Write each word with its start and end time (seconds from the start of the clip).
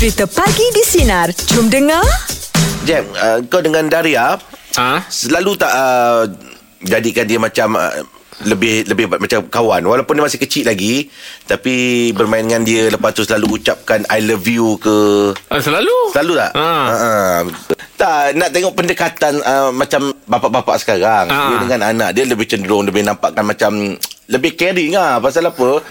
Cerita 0.00 0.24
Pagi 0.24 0.64
di 0.72 0.80
Sinar. 0.80 1.28
Jom 1.52 1.68
dengar. 1.68 2.00
Jam, 2.82 3.04
uh, 3.12 3.44
kau 3.52 3.60
dengan 3.60 3.84
Daria 3.84 4.40
Ah, 4.72 5.04
selalu 5.04 5.58
tak 5.58 5.68
uh, 5.68 6.24
jadikan 6.80 7.28
dia 7.28 7.36
macam 7.36 7.76
uh, 7.76 8.00
lebih 8.40 8.88
lebih 8.88 9.12
macam 9.12 9.44
kawan 9.44 9.84
walaupun 9.84 10.16
dia 10.16 10.24
masih 10.24 10.40
kecil 10.40 10.64
lagi 10.64 11.10
tapi 11.44 11.74
bermain 12.14 12.40
dengan 12.40 12.64
dia 12.64 12.88
lepas 12.88 13.12
tu 13.12 13.20
selalu 13.20 13.60
ucapkan 13.60 14.06
I 14.08 14.24
love 14.24 14.46
you 14.46 14.80
ke 14.80 14.96
ah 15.50 15.60
selalu. 15.60 15.92
selalu 16.16 16.32
tak 16.38 16.50
Ah. 16.54 16.86
uh, 16.88 17.40
tak 17.94 18.32
nak 18.32 18.48
tengok 18.48 18.72
pendekatan 18.72 19.42
uh, 19.42 19.68
macam 19.68 20.16
bapak-bapak 20.24 20.80
sekarang 20.80 21.28
Ah. 21.28 21.52
dia 21.52 21.56
dengan 21.60 21.80
anak 21.84 22.10
dia 22.14 22.24
lebih 22.24 22.48
cenderung 22.48 22.86
lebih 22.86 23.04
nampakkan 23.04 23.44
macam 23.44 24.00
lebih 24.30 24.54
caring 24.54 24.94
lah 24.94 25.18
Pasal 25.18 25.42
apa 25.44 25.82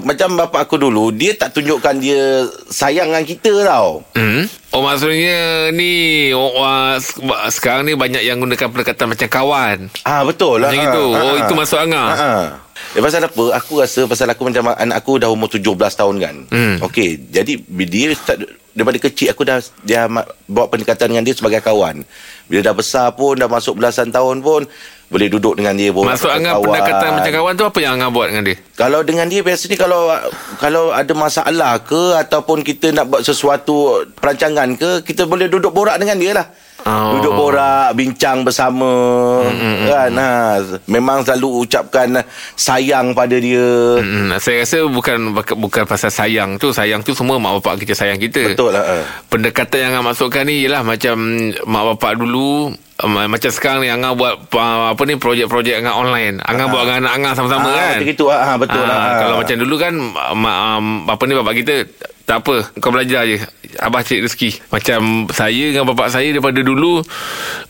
Macam 0.00 0.38
bapak 0.38 0.70
aku 0.70 0.78
dulu 0.78 1.10
Dia 1.10 1.34
tak 1.34 1.50
tunjukkan 1.52 1.98
dia 1.98 2.46
Sayang 2.70 3.10
dengan 3.10 3.26
kita 3.26 3.52
tau 3.66 4.06
Hmm. 4.14 4.46
Oh 4.68 4.84
maksudnya 4.84 5.72
ni 5.72 6.28
oh, 6.30 6.60
uh, 6.60 7.00
sekarang 7.48 7.88
ni 7.88 7.96
banyak 7.96 8.20
yang 8.20 8.36
gunakan 8.36 8.68
pendekatan 8.68 9.08
macam 9.08 9.24
kawan. 9.24 9.78
Ah 10.04 10.20
betul 10.20 10.60
lah. 10.60 10.68
Macam 10.68 10.84
Ah, 10.84 10.92
itu. 10.92 11.04
ah, 11.08 11.18
Oh, 11.18 11.32
ah. 11.32 11.36
itu 11.40 11.52
masuk 11.56 11.78
angah. 11.80 12.08
Ah, 12.12 12.20
ah. 12.20 12.44
Ya, 12.92 13.00
pasal 13.00 13.24
apa? 13.24 13.44
Aku 13.56 13.80
rasa 13.80 14.04
pasal 14.04 14.28
aku 14.28 14.44
macam 14.44 14.68
anak 14.70 15.00
aku 15.00 15.16
dah 15.16 15.32
umur 15.32 15.48
17 15.48 15.64
tahun 15.72 16.14
kan. 16.20 16.36
Hmm. 16.52 16.76
Okey, 16.84 17.16
jadi 17.32 17.56
dia 17.64 18.12
start, 18.12 18.44
daripada 18.76 19.00
kecil 19.00 19.32
aku 19.32 19.42
dah 19.42 19.56
dia 19.82 20.04
bawa 20.44 20.68
pendekatan 20.68 21.10
dengan 21.10 21.24
dia 21.24 21.32
sebagai 21.32 21.64
kawan. 21.64 22.04
Bila 22.44 22.60
dah 22.60 22.76
besar 22.76 23.16
pun 23.16 23.34
dah 23.34 23.48
masuk 23.48 23.80
belasan 23.80 24.12
tahun 24.12 24.44
pun 24.44 24.68
boleh 25.08 25.28
duduk 25.32 25.56
dengan 25.56 25.72
dia 25.72 25.88
pun. 25.88 26.04
Masuk 26.04 26.28
angah 26.28 26.60
pendekatan 26.60 27.16
macam 27.16 27.32
kawan 27.32 27.54
tu 27.56 27.64
apa 27.64 27.78
yang 27.80 27.92
angah 27.96 28.10
buat 28.12 28.28
dengan 28.28 28.44
dia? 28.44 28.56
Kalau 28.76 29.00
dengan 29.00 29.26
dia 29.26 29.40
biasanya 29.40 29.76
kalau 29.80 30.12
kalau 30.60 30.92
ada 30.92 31.12
masalah 31.16 31.80
ke 31.80 32.12
ataupun 32.20 32.60
kita 32.60 32.92
nak 32.92 33.08
buat 33.08 33.24
sesuatu 33.24 34.04
perancangan 34.20 34.76
ke, 34.76 34.90
kita 35.08 35.24
boleh 35.24 35.48
duduk 35.48 35.72
borak 35.72 35.96
dengan 35.96 36.20
dia 36.20 36.32
lah. 36.36 36.46
Oh. 36.86 37.18
Duduk 37.18 37.34
borak, 37.34 37.90
bincang 37.98 38.46
bersama 38.46 38.86
kan. 39.88 40.12
Ha, 40.14 40.28
memang 40.86 41.26
selalu 41.26 41.66
ucapkan 41.66 42.22
sayang 42.54 43.18
pada 43.18 43.34
dia. 43.34 43.98
Hmm, 43.98 44.36
saya 44.38 44.62
rasa 44.62 44.86
bukan 44.86 45.34
bukan 45.58 45.84
pasal 45.88 46.12
sayang 46.12 46.60
tu. 46.60 46.70
Sayang 46.70 47.02
tu 47.02 47.16
semua 47.16 47.40
mak 47.40 47.58
bapak 47.58 47.82
kita 47.82 47.98
sayang 47.98 48.20
kita. 48.20 48.54
Betul 48.54 48.76
lah. 48.76 48.84
ha. 48.84 48.96
Pendekatan 49.26 49.78
yang 49.88 49.90
angah 49.98 50.14
masukkan 50.14 50.46
ni 50.46 50.68
ialah 50.68 50.86
macam 50.86 51.16
mak 51.66 51.84
bapak 51.96 52.20
dulu 52.20 52.76
um, 53.00 53.14
macam 53.26 53.50
sekarang 53.50 53.80
ni 53.80 53.88
angah 53.88 54.12
buat 54.12 54.34
uh, 54.50 54.92
apa 54.92 55.02
ni 55.04 55.14
projek-projek 55.14 55.78
angah 55.78 55.94
online. 55.94 56.38
Angah 56.40 56.66
buat 56.66 56.82
dengan 56.84 57.06
anak 57.06 57.12
angah 57.14 57.32
sama-sama 57.34 57.68
Ah, 57.68 57.74
kan. 57.74 57.90
macam 57.96 58.08
itu, 58.08 58.24
ah, 58.28 58.56
betul 58.56 58.82
Ah, 58.82 58.86
lah. 58.86 58.98
Kalau 59.18 59.36
macam 59.38 59.56
dulu 59.56 59.74
kan 59.76 59.94
mak 60.34 60.56
um, 60.74 60.86
apa 61.06 61.22
ni 61.24 61.34
bapak 61.34 61.54
kita 61.56 61.74
tak 62.22 62.44
apa 62.44 62.54
kau 62.76 62.92
belajar 62.92 63.24
je 63.24 63.40
abah 63.80 64.04
cari 64.04 64.20
rezeki 64.20 64.50
macam 64.68 65.00
saya 65.30 65.64
dengan 65.72 65.88
bapak 65.88 66.12
saya 66.12 66.28
daripada 66.28 66.60
dulu 66.60 67.00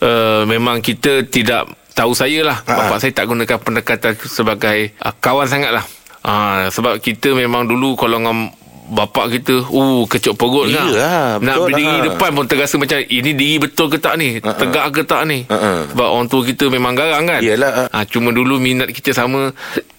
uh, 0.01 0.43
memang 0.43 0.83
kita 0.83 1.23
tidak 1.23 1.63
tahu 1.95 2.11
saya 2.11 2.43
lah 2.43 2.57
Ah. 2.67 2.75
bapak 2.83 2.99
saya 2.99 3.11
tak 3.13 3.25
gunakan 3.25 3.55
pendekatan 3.55 4.19
sebagai 4.19 4.91
uh, 4.99 5.15
kawan 5.15 5.47
sangat 5.47 5.71
lah 5.71 5.85
uh, 6.21 6.67
sebab 6.67 6.99
kita 6.99 7.31
memang 7.31 7.71
dulu 7.71 7.95
kalau 7.95 8.19
dengan 8.19 8.51
bapak 8.89 9.25
kita 9.31 9.55
uh 9.63 10.01
kecut 10.03 10.33
perut 10.33 10.67
kan 10.67 10.89
Iyalah, 10.89 11.37
nak 11.37 11.55
betul 11.55 11.65
berdiri 11.67 11.89
lah. 11.91 12.03
depan 12.09 12.29
pun 12.33 12.45
terasa 12.45 12.75
macam 12.75 12.97
ini 12.99 13.31
diri 13.31 13.55
betul 13.57 13.87
ke 13.87 13.97
tak 13.97 14.15
ni 14.15 14.37
Ha-ha. 14.37 14.53
tegak 14.55 14.85
ke 14.91 15.01
tak 15.03 15.21
ni 15.23 15.45
Ha-ha. 15.45 15.85
sebab 15.87 16.07
orang 16.07 16.25
tua 16.25 16.41
kita 16.41 16.65
memang 16.67 16.93
garang 16.93 17.23
kan 17.23 17.39
Iyalah, 17.39 17.87
Ah, 17.87 18.03
cuma 18.03 18.29
dulu 18.29 18.57
minat 18.57 18.89
kita 18.89 19.11
sama 19.11 19.53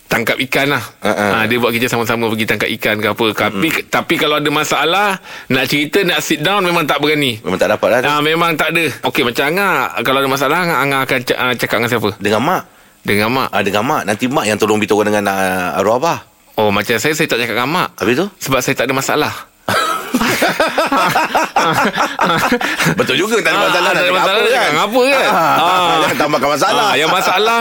tangkap 0.06 0.34
ikan 0.40 0.66
lah. 0.68 0.82
Ha-ha. 1.00 1.26
Ah, 1.32 1.44
dia 1.46 1.56
buat 1.56 1.70
kita 1.70 1.86
sama-sama 1.86 2.26
pergi 2.26 2.42
tangkap 2.42 2.66
ikan 2.68 2.98
ke 2.98 3.08
apa. 3.08 3.26
Tapi 3.30 3.68
tapi 3.86 4.14
kalau 4.18 4.36
ada 4.36 4.50
masalah 4.50 5.22
nak 5.46 5.64
cerita 5.64 6.02
nak 6.02 6.18
sit 6.18 6.42
down 6.42 6.60
memang 6.60 6.82
tak 6.82 6.98
berani. 6.98 7.38
Memang 7.40 7.54
tak 7.54 7.70
dapat 7.70 7.88
lah. 7.94 8.00
Ah 8.08 8.20
memang 8.20 8.58
tak 8.58 8.74
ada. 8.74 8.90
Okey 9.06 9.22
macam 9.22 9.46
Angah 9.46 9.74
kalau 10.02 10.18
ada 10.18 10.26
masalah 10.26 10.66
Angah, 10.66 11.06
akan 11.06 11.18
cakap 11.54 11.78
dengan 11.78 11.90
siapa? 11.90 12.10
Dengan 12.18 12.42
mak. 12.42 12.62
Dengan 13.00 13.28
mak. 13.30 13.48
Ah, 13.48 13.62
dengan 13.62 13.82
mak. 13.86 14.02
Nanti 14.02 14.26
mak 14.26 14.44
yang 14.44 14.58
tolong 14.58 14.76
beritahu 14.76 15.06
dengan 15.06 15.24
uh, 15.24 15.78
arwah 15.78 15.96
abah. 15.96 16.18
Oh 16.54 16.68
macam 16.68 16.96
saya 16.96 17.12
saya 17.12 17.26
tak 17.26 17.38
cakap 17.38 17.54
dengan 17.56 17.70
mak. 17.70 17.88
Habis 17.96 18.14
tu? 18.16 18.26
Sebab 18.40 18.58
saya 18.60 18.74
tak 18.74 18.86
ada 18.86 18.94
masalah. 18.94 19.34
Betul 22.96 23.16
juga 23.16 23.36
tak 23.40 23.52
ada 23.52 23.56
Ah, 23.56 23.62
masalah. 23.62 23.70
tak 23.70 23.80
nak 23.80 23.92
ada 23.92 24.00
cakap 24.00 24.12
masalah 24.12 24.40
nak 24.40 24.50
cakap 24.50 24.72
apa 24.80 25.00
kan? 25.00 25.20
Ah, 25.30 25.56
Ah. 25.60 25.96
Jangan 26.00 26.16
tambahkan 26.18 26.50
masalah. 26.50 26.82
Ah, 26.82 26.94
yang 26.96 27.10
masalah 27.10 27.60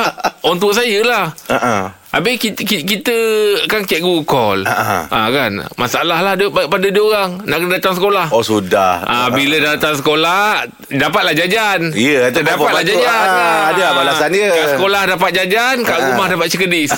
tua 0.57 0.73
saya 0.73 0.99
lah. 1.03 1.23
Ah, 1.47 1.55
ah. 1.55 1.83
Habis 2.09 2.41
kita, 2.41 2.61
kita, 2.63 2.81
kita 2.87 3.15
kan 3.69 3.85
cikgu 3.85 4.25
call. 4.25 4.65
Ah, 4.65 5.05
Ah, 5.07 5.29
kan. 5.29 5.61
Masalah 5.75 6.19
lah 6.19 6.33
dia, 6.33 6.49
pada 6.49 6.81
dia 6.83 6.97
orang 6.99 7.37
nak 7.43 7.57
kena 7.59 7.77
datang 7.77 7.93
sekolah. 7.93 8.25
Oh 8.29 8.41
sudah. 8.41 9.05
Ah, 9.05 9.27
bila 9.29 9.61
datang 9.61 9.93
sekolah 9.93 10.65
dapatlah 10.89 11.37
jajan. 11.37 11.93
Ya, 11.93 12.33
itu 12.33 12.41
dapatlah 12.41 12.81
jajan. 12.81 13.05
Ah, 13.29 13.69
ada 13.69 13.85
balasan 13.93 14.29
dia. 14.31 14.49
Kat 14.49 14.67
sekolah 14.73 15.01
dapat 15.07 15.29
jajan, 15.35 15.75
kat 15.83 15.93
Ah. 15.95 16.05
rumah 16.09 16.25
dapat 16.27 16.47
cekedis. 16.49 16.89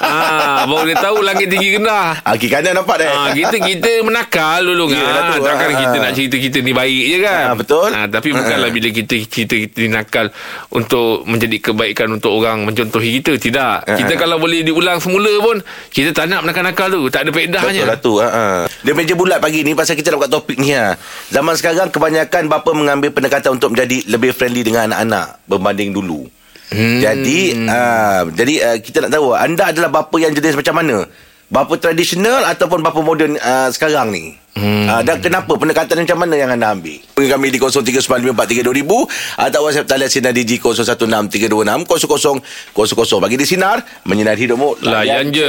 ah, 0.00 0.66
baru 0.66 0.84
dia 0.86 0.96
tahu 0.96 1.22
langit 1.22 1.46
tinggi 1.46 1.78
rendah. 1.78 2.18
Ah, 2.18 2.34
kiri 2.34 2.50
kanan 2.50 2.74
nampak 2.74 2.98
dah. 2.98 3.08
Ah, 3.08 3.28
kita 3.30 3.56
kita 3.56 3.92
menakal 4.02 4.58
dulu 4.64 4.90
kan. 4.90 4.98
Yelah 4.98 5.22
tu, 5.28 5.34
Takkan 5.38 5.68
ah. 5.68 5.78
kita 5.78 5.96
nak 5.98 6.12
cerita 6.12 6.36
kita 6.36 6.58
ni 6.60 6.72
baik 6.74 7.04
je 7.06 7.18
kan. 7.22 7.44
Ah, 7.44 7.54
betul. 7.54 7.88
Ah, 7.88 8.06
tapi 8.06 8.34
bukanlah 8.34 8.70
bila 8.70 8.88
kita 8.90 9.14
cerita 9.24 9.54
kita 9.54 9.76
ni 9.78 9.88
nakal 9.88 10.34
untuk 10.70 11.22
menjadi 11.24 11.62
kebaikan 11.62 12.10
untuk 12.10 12.34
orang 12.34 12.66
mencontohi 12.66 13.22
kita. 13.22 13.38
Tidak. 13.38 13.86
Kita 13.86 14.12
kalau 14.18 14.47
boleh 14.48 14.64
diulang 14.64 14.98
semula 15.04 15.28
pun 15.44 15.60
kita 15.92 16.16
tak 16.16 16.32
nak 16.32 16.48
nakal-nakal 16.48 16.88
tu. 16.88 17.12
Tak 17.12 17.28
ada 17.28 17.30
faedahnya. 17.36 17.84
Betul 17.84 17.92
lah 17.92 17.98
tu 18.00 18.12
ha, 18.16 18.28
ha. 18.32 18.44
Dia 18.80 18.92
meja 18.96 19.12
bulat 19.12 19.38
pagi 19.42 19.60
ni 19.60 19.76
Pasal 19.76 19.98
kita 19.98 20.14
nak 20.14 20.24
buat 20.24 20.32
topik 20.32 20.56
ni 20.56 20.72
ha. 20.72 20.96
Zaman 21.28 21.54
sekarang 21.58 21.92
Kebanyakan 21.92 22.48
bapa 22.48 22.70
mengambil 22.72 23.12
pendekatan 23.12 23.60
Untuk 23.60 23.76
menjadi 23.76 24.08
lebih 24.08 24.32
friendly 24.32 24.64
Dengan 24.64 24.88
anak-anak 24.92 25.44
Berbanding 25.44 25.90
dulu 25.92 26.24
hmm. 26.72 26.98
Jadi 27.04 27.40
ha, 27.68 28.24
Jadi 28.24 28.54
uh, 28.64 28.76
kita 28.80 29.06
nak 29.06 29.10
tahu 29.12 29.36
Anda 29.36 29.74
adalah 29.74 29.90
bapa 29.92 30.16
yang 30.16 30.32
jenis 30.32 30.56
macam 30.56 30.74
mana 30.80 31.04
Bapa 31.48 31.80
tradisional 31.80 32.44
Ataupun 32.44 32.84
bapa 32.84 33.00
moden 33.00 33.40
uh, 33.40 33.72
Sekarang 33.72 34.12
ni? 34.12 34.36
Hmm. 34.52 34.84
uh, 34.84 35.00
Dan 35.00 35.24
kenapa? 35.24 35.56
Pendekatan 35.56 36.04
macam 36.04 36.18
mana 36.20 36.36
Yang 36.36 36.60
anda 36.60 36.76
ambil? 36.76 37.00
Bagi 37.16 37.28
kami 37.28 37.50
di 37.52 37.58
0395432000 37.58 39.40
Atau 39.40 39.60
WhatsApp 39.64 39.88
talian 39.88 40.10
Sinar 40.12 40.32
DG 40.36 40.60
0163260000 40.60 43.24
Bagi 43.24 43.36
di 43.40 43.46
Sinar 43.48 43.80
Menyinari 44.04 44.44
hidupmu 44.44 44.84
Layan 44.84 45.32
je. 45.32 45.48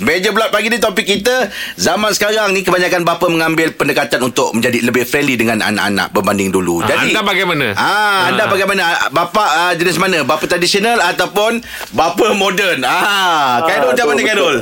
Meja 0.00 0.32
bulat 0.32 0.48
pagi 0.48 0.72
ni 0.72 0.78
topik 0.78 1.04
kita 1.04 1.52
Zaman 1.76 2.10
sekarang 2.10 2.56
ni 2.56 2.64
kebanyakan 2.64 3.04
bapa 3.04 3.28
mengambil 3.28 3.68
pendekatan 3.72 4.24
untuk 4.24 4.56
menjadi 4.56 4.80
lebih 4.80 5.04
friendly 5.04 5.36
dengan 5.36 5.60
anak-anak 5.60 6.08
berbanding 6.10 6.48
dulu. 6.48 6.80
Ah, 6.80 7.04
anda 7.04 7.20
bagaimana? 7.20 7.76
Ah, 7.76 8.32
anda 8.32 8.48
bagaimana? 8.48 8.80
Bapa 9.10 9.44
ah, 9.44 9.72
jenis 9.76 10.00
mana? 10.00 10.24
Bapa 10.24 10.46
tradisional 10.46 10.96
ataupun 10.96 11.60
bapa 11.92 12.32
moden? 12.32 12.80
Ah, 12.82 13.60
Khairul 13.62 13.92
macam 13.92 13.96
tu 13.98 14.08
mana 14.08 14.16
betul. 14.16 14.24
Khairul? 14.24 14.56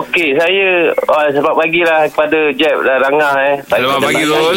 Okey, 0.00 0.28
saya 0.32 0.68
uh, 0.96 1.28
sebab 1.28 1.52
bagilah 1.54 2.08
kepada 2.08 2.38
Jeb 2.54 2.76
dan 2.80 2.96
Rangah 3.00 3.34
eh. 3.42 3.56
Selamat 3.62 3.84
macam 3.90 4.06
pagi, 4.06 4.22
tak- 4.22 4.32
Rul. 4.32 4.56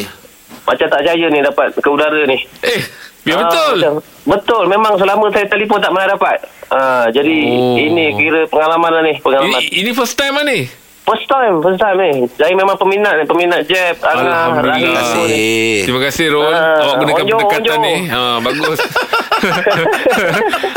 Macam 0.63 0.85
tak 0.87 0.99
percaya 1.01 1.25
ni 1.27 1.39
dapat 1.41 1.67
ke 1.75 1.89
udara 1.89 2.21
ni. 2.23 2.37
Eh, 2.63 2.79
biar 3.23 3.35
Ah, 3.35 3.41
betul. 3.43 3.75
macam- 3.77 3.99
betul, 4.25 4.63
memang 4.67 4.93
selama 4.95 5.25
saya 5.27 5.45
telefon 5.45 5.79
tak 5.79 5.91
pernah 5.91 6.09
dapat. 6.09 6.37
Ah, 6.73 7.05
jadi 7.07 7.35
Oh. 7.45 7.77
ini 7.77 8.13
kira 8.13 8.45
pengalaman 8.45 8.89
lah 8.89 9.01
ni, 9.03 9.13
pengalaman. 9.15 9.61
Ini, 9.61 9.69
ini 9.77 9.89
first 9.91 10.15
time 10.15 10.33
lah 10.33 10.41
ni. 10.43 10.65
First 11.03 11.27
time, 11.27 11.59
first 11.59 11.77
time 11.77 11.99
ni. 11.99 12.11
Saya 12.31 12.49
memang 12.51 12.73
peminat 12.73 13.13
ni, 13.13 13.23
peminat 13.23 13.61
Jeb, 13.63 13.99
Alhamdulillah. 13.99 14.55
Terima 14.55 14.65
Rangah. 14.65 14.93
kasih. 14.97 15.83
Terima 15.83 15.99
kasih 16.01 16.25
Rol 16.29 16.47
Ah, 16.49 16.79
Awak 16.79 16.95
gunakan 16.97 17.13
onjo, 17.19 17.35
pendekatan 17.35 17.61
onjo. 17.75 17.83
ni 17.83 17.95
ha, 18.07 18.21
Bagus 18.39 18.79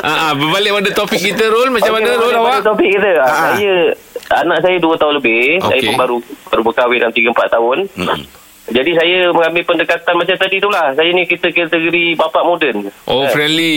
ah, 0.03 0.11
ah, 0.27 0.33
Berbalik 0.35 0.71
pada 0.75 0.91
topik 0.93 1.21
kita 1.23 1.45
Rol 1.47 1.71
Macam 1.71 1.87
Okey, 1.89 2.03
mana 2.03 2.11
Rol 2.13 2.27
balik 2.27 2.43
awak 2.43 2.59
Topik 2.61 2.89
kita. 2.91 3.11
Ah. 3.17 3.23
Ah. 3.23 3.31
Saya 3.55 3.75
anak 4.37 4.59
saya 4.61 4.77
2 4.77 4.99
tahun 4.99 5.15
lebih. 5.17 5.43
Saya 5.63 5.79
Okey. 5.79 5.87
pun 5.87 5.95
baru 5.97 6.17
baru 6.51 6.63
berkahwin 6.65 6.99
dalam 6.99 7.15
3 7.15 7.31
4 7.31 7.47
tahun. 7.49 7.77
Hmm. 7.95 8.21
Jadi 8.67 8.91
saya 8.93 9.31
mengambil 9.31 9.63
pendekatan 9.65 10.15
macam 10.17 10.37
tadi 10.37 10.57
tu 10.59 10.67
lah. 10.67 10.91
Saya 10.93 11.11
ni 11.11 11.23
kita 11.23 11.49
kategori 11.49 12.05
bapak 12.15 12.43
moden. 12.43 12.77
Oh 13.05 13.23
Eh, 13.23 13.31
friendly 13.31 13.77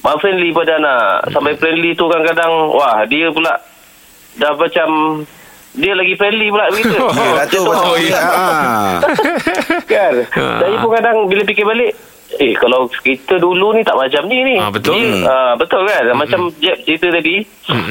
Mak 0.00 0.16
friendly 0.18 0.48
pada 0.50 0.76
anak. 0.76 1.28
Sampai 1.30 1.56
friendly 1.56 1.92
tu 1.92 2.04
kadang-kadang, 2.04 2.52
wah 2.70 3.04
dia 3.04 3.28
pula 3.28 3.52
dah 4.32 4.52
macam 4.54 4.88
dia 5.72 5.92
lagi 5.92 6.14
friendly 6.14 6.48
pula 6.48 6.68
begitu. 6.68 6.96
Yelah 7.18 7.46
tu 7.46 7.60
Oh, 7.62 7.68
pasal 7.70 7.94
ya. 7.98 8.16
ah. 8.16 8.92
kan? 9.84 10.14
Ha. 10.26 10.44
Saya 10.60 10.74
pun 10.76 10.90
kadang 10.90 11.16
bila 11.24 11.42
fikir 11.42 11.64
balik, 11.64 11.92
Eh 12.32 12.54
kalau 12.54 12.86
kita 12.96 13.36
dulu 13.36 13.72
ni 13.72 13.82
tak 13.82 13.96
macam 13.96 14.22
ni 14.24 14.38
ni. 14.44 14.54
Ah, 14.54 14.70
betul. 14.70 14.94
Dia, 14.94 15.02
Hmm. 15.02 15.24
ah, 15.24 15.52
betul 15.54 15.82
kan? 15.82 16.04
Macam 16.14 16.40
Jeb 16.56 16.78
cerita 16.80 17.10
tadi, 17.10 17.42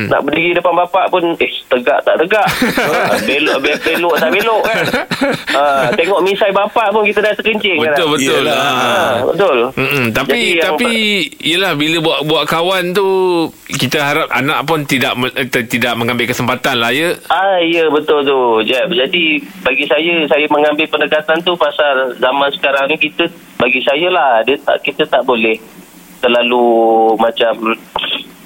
nak 0.07 0.21
berdiri 0.21 0.56
depan 0.56 0.71
bapak 0.77 1.06
pun 1.07 1.36
eh 1.36 1.51
tegak 1.68 2.00
tak 2.01 2.15
tegak. 2.18 2.47
Ah, 2.80 3.19
belok 3.19 3.57
be- 3.59 3.81
belok 3.81 4.15
tak 4.15 4.30
belok 4.30 4.62
kan. 4.63 4.83
Ah, 5.59 5.91
tengok 5.91 6.21
misai 6.21 6.50
bapak 6.50 6.88
pun 6.89 7.03
kita 7.03 7.19
dah 7.19 7.33
terkencing 7.33 7.77
Betul 7.77 7.91
kan. 7.91 8.07
betul. 8.09 8.39
Yelah. 8.39 8.56
Ah. 8.56 8.71
Ah, 8.71 9.15
betul. 9.25 9.57
Mm-mm, 9.75 10.06
tapi 10.09 10.31
Jadi 10.31 10.62
tapi 10.62 10.92
yelah 11.42 11.71
bila 11.74 11.97
buat 12.00 12.19
buat 12.24 12.44
kawan 12.45 12.83
tu 12.92 13.07
kita 13.69 13.97
harap 14.00 14.27
anak 14.30 14.63
pun 14.63 14.83
tidak 14.83 15.13
me- 15.13 15.33
eh, 15.33 15.45
tidak 15.45 15.94
mengambil 15.94 16.25
kesempatan 16.25 16.75
lah 16.75 16.89
ya. 16.89 17.12
Ah 17.27 17.59
ya 17.59 17.89
betul 17.89 18.24
tu 18.24 18.39
Jeb. 18.63 18.88
Jadi 18.89 19.35
bagi 19.59 19.83
saya 19.83 20.13
saya 20.25 20.45
mengambil 20.47 20.88
pendekatan 20.88 21.38
tu 21.42 21.53
pasal 21.53 22.15
zaman 22.15 22.50
sekarang 22.51 22.88
ni 22.88 22.97
kita 22.97 23.27
bagi 23.59 23.81
saya 23.81 24.07
lah 24.07 24.31
dia 24.41 24.56
tak 24.57 24.79
kita 24.81 25.03
tak 25.06 25.21
boleh 25.21 25.59
terlalu 26.17 26.63
macam 27.15 27.75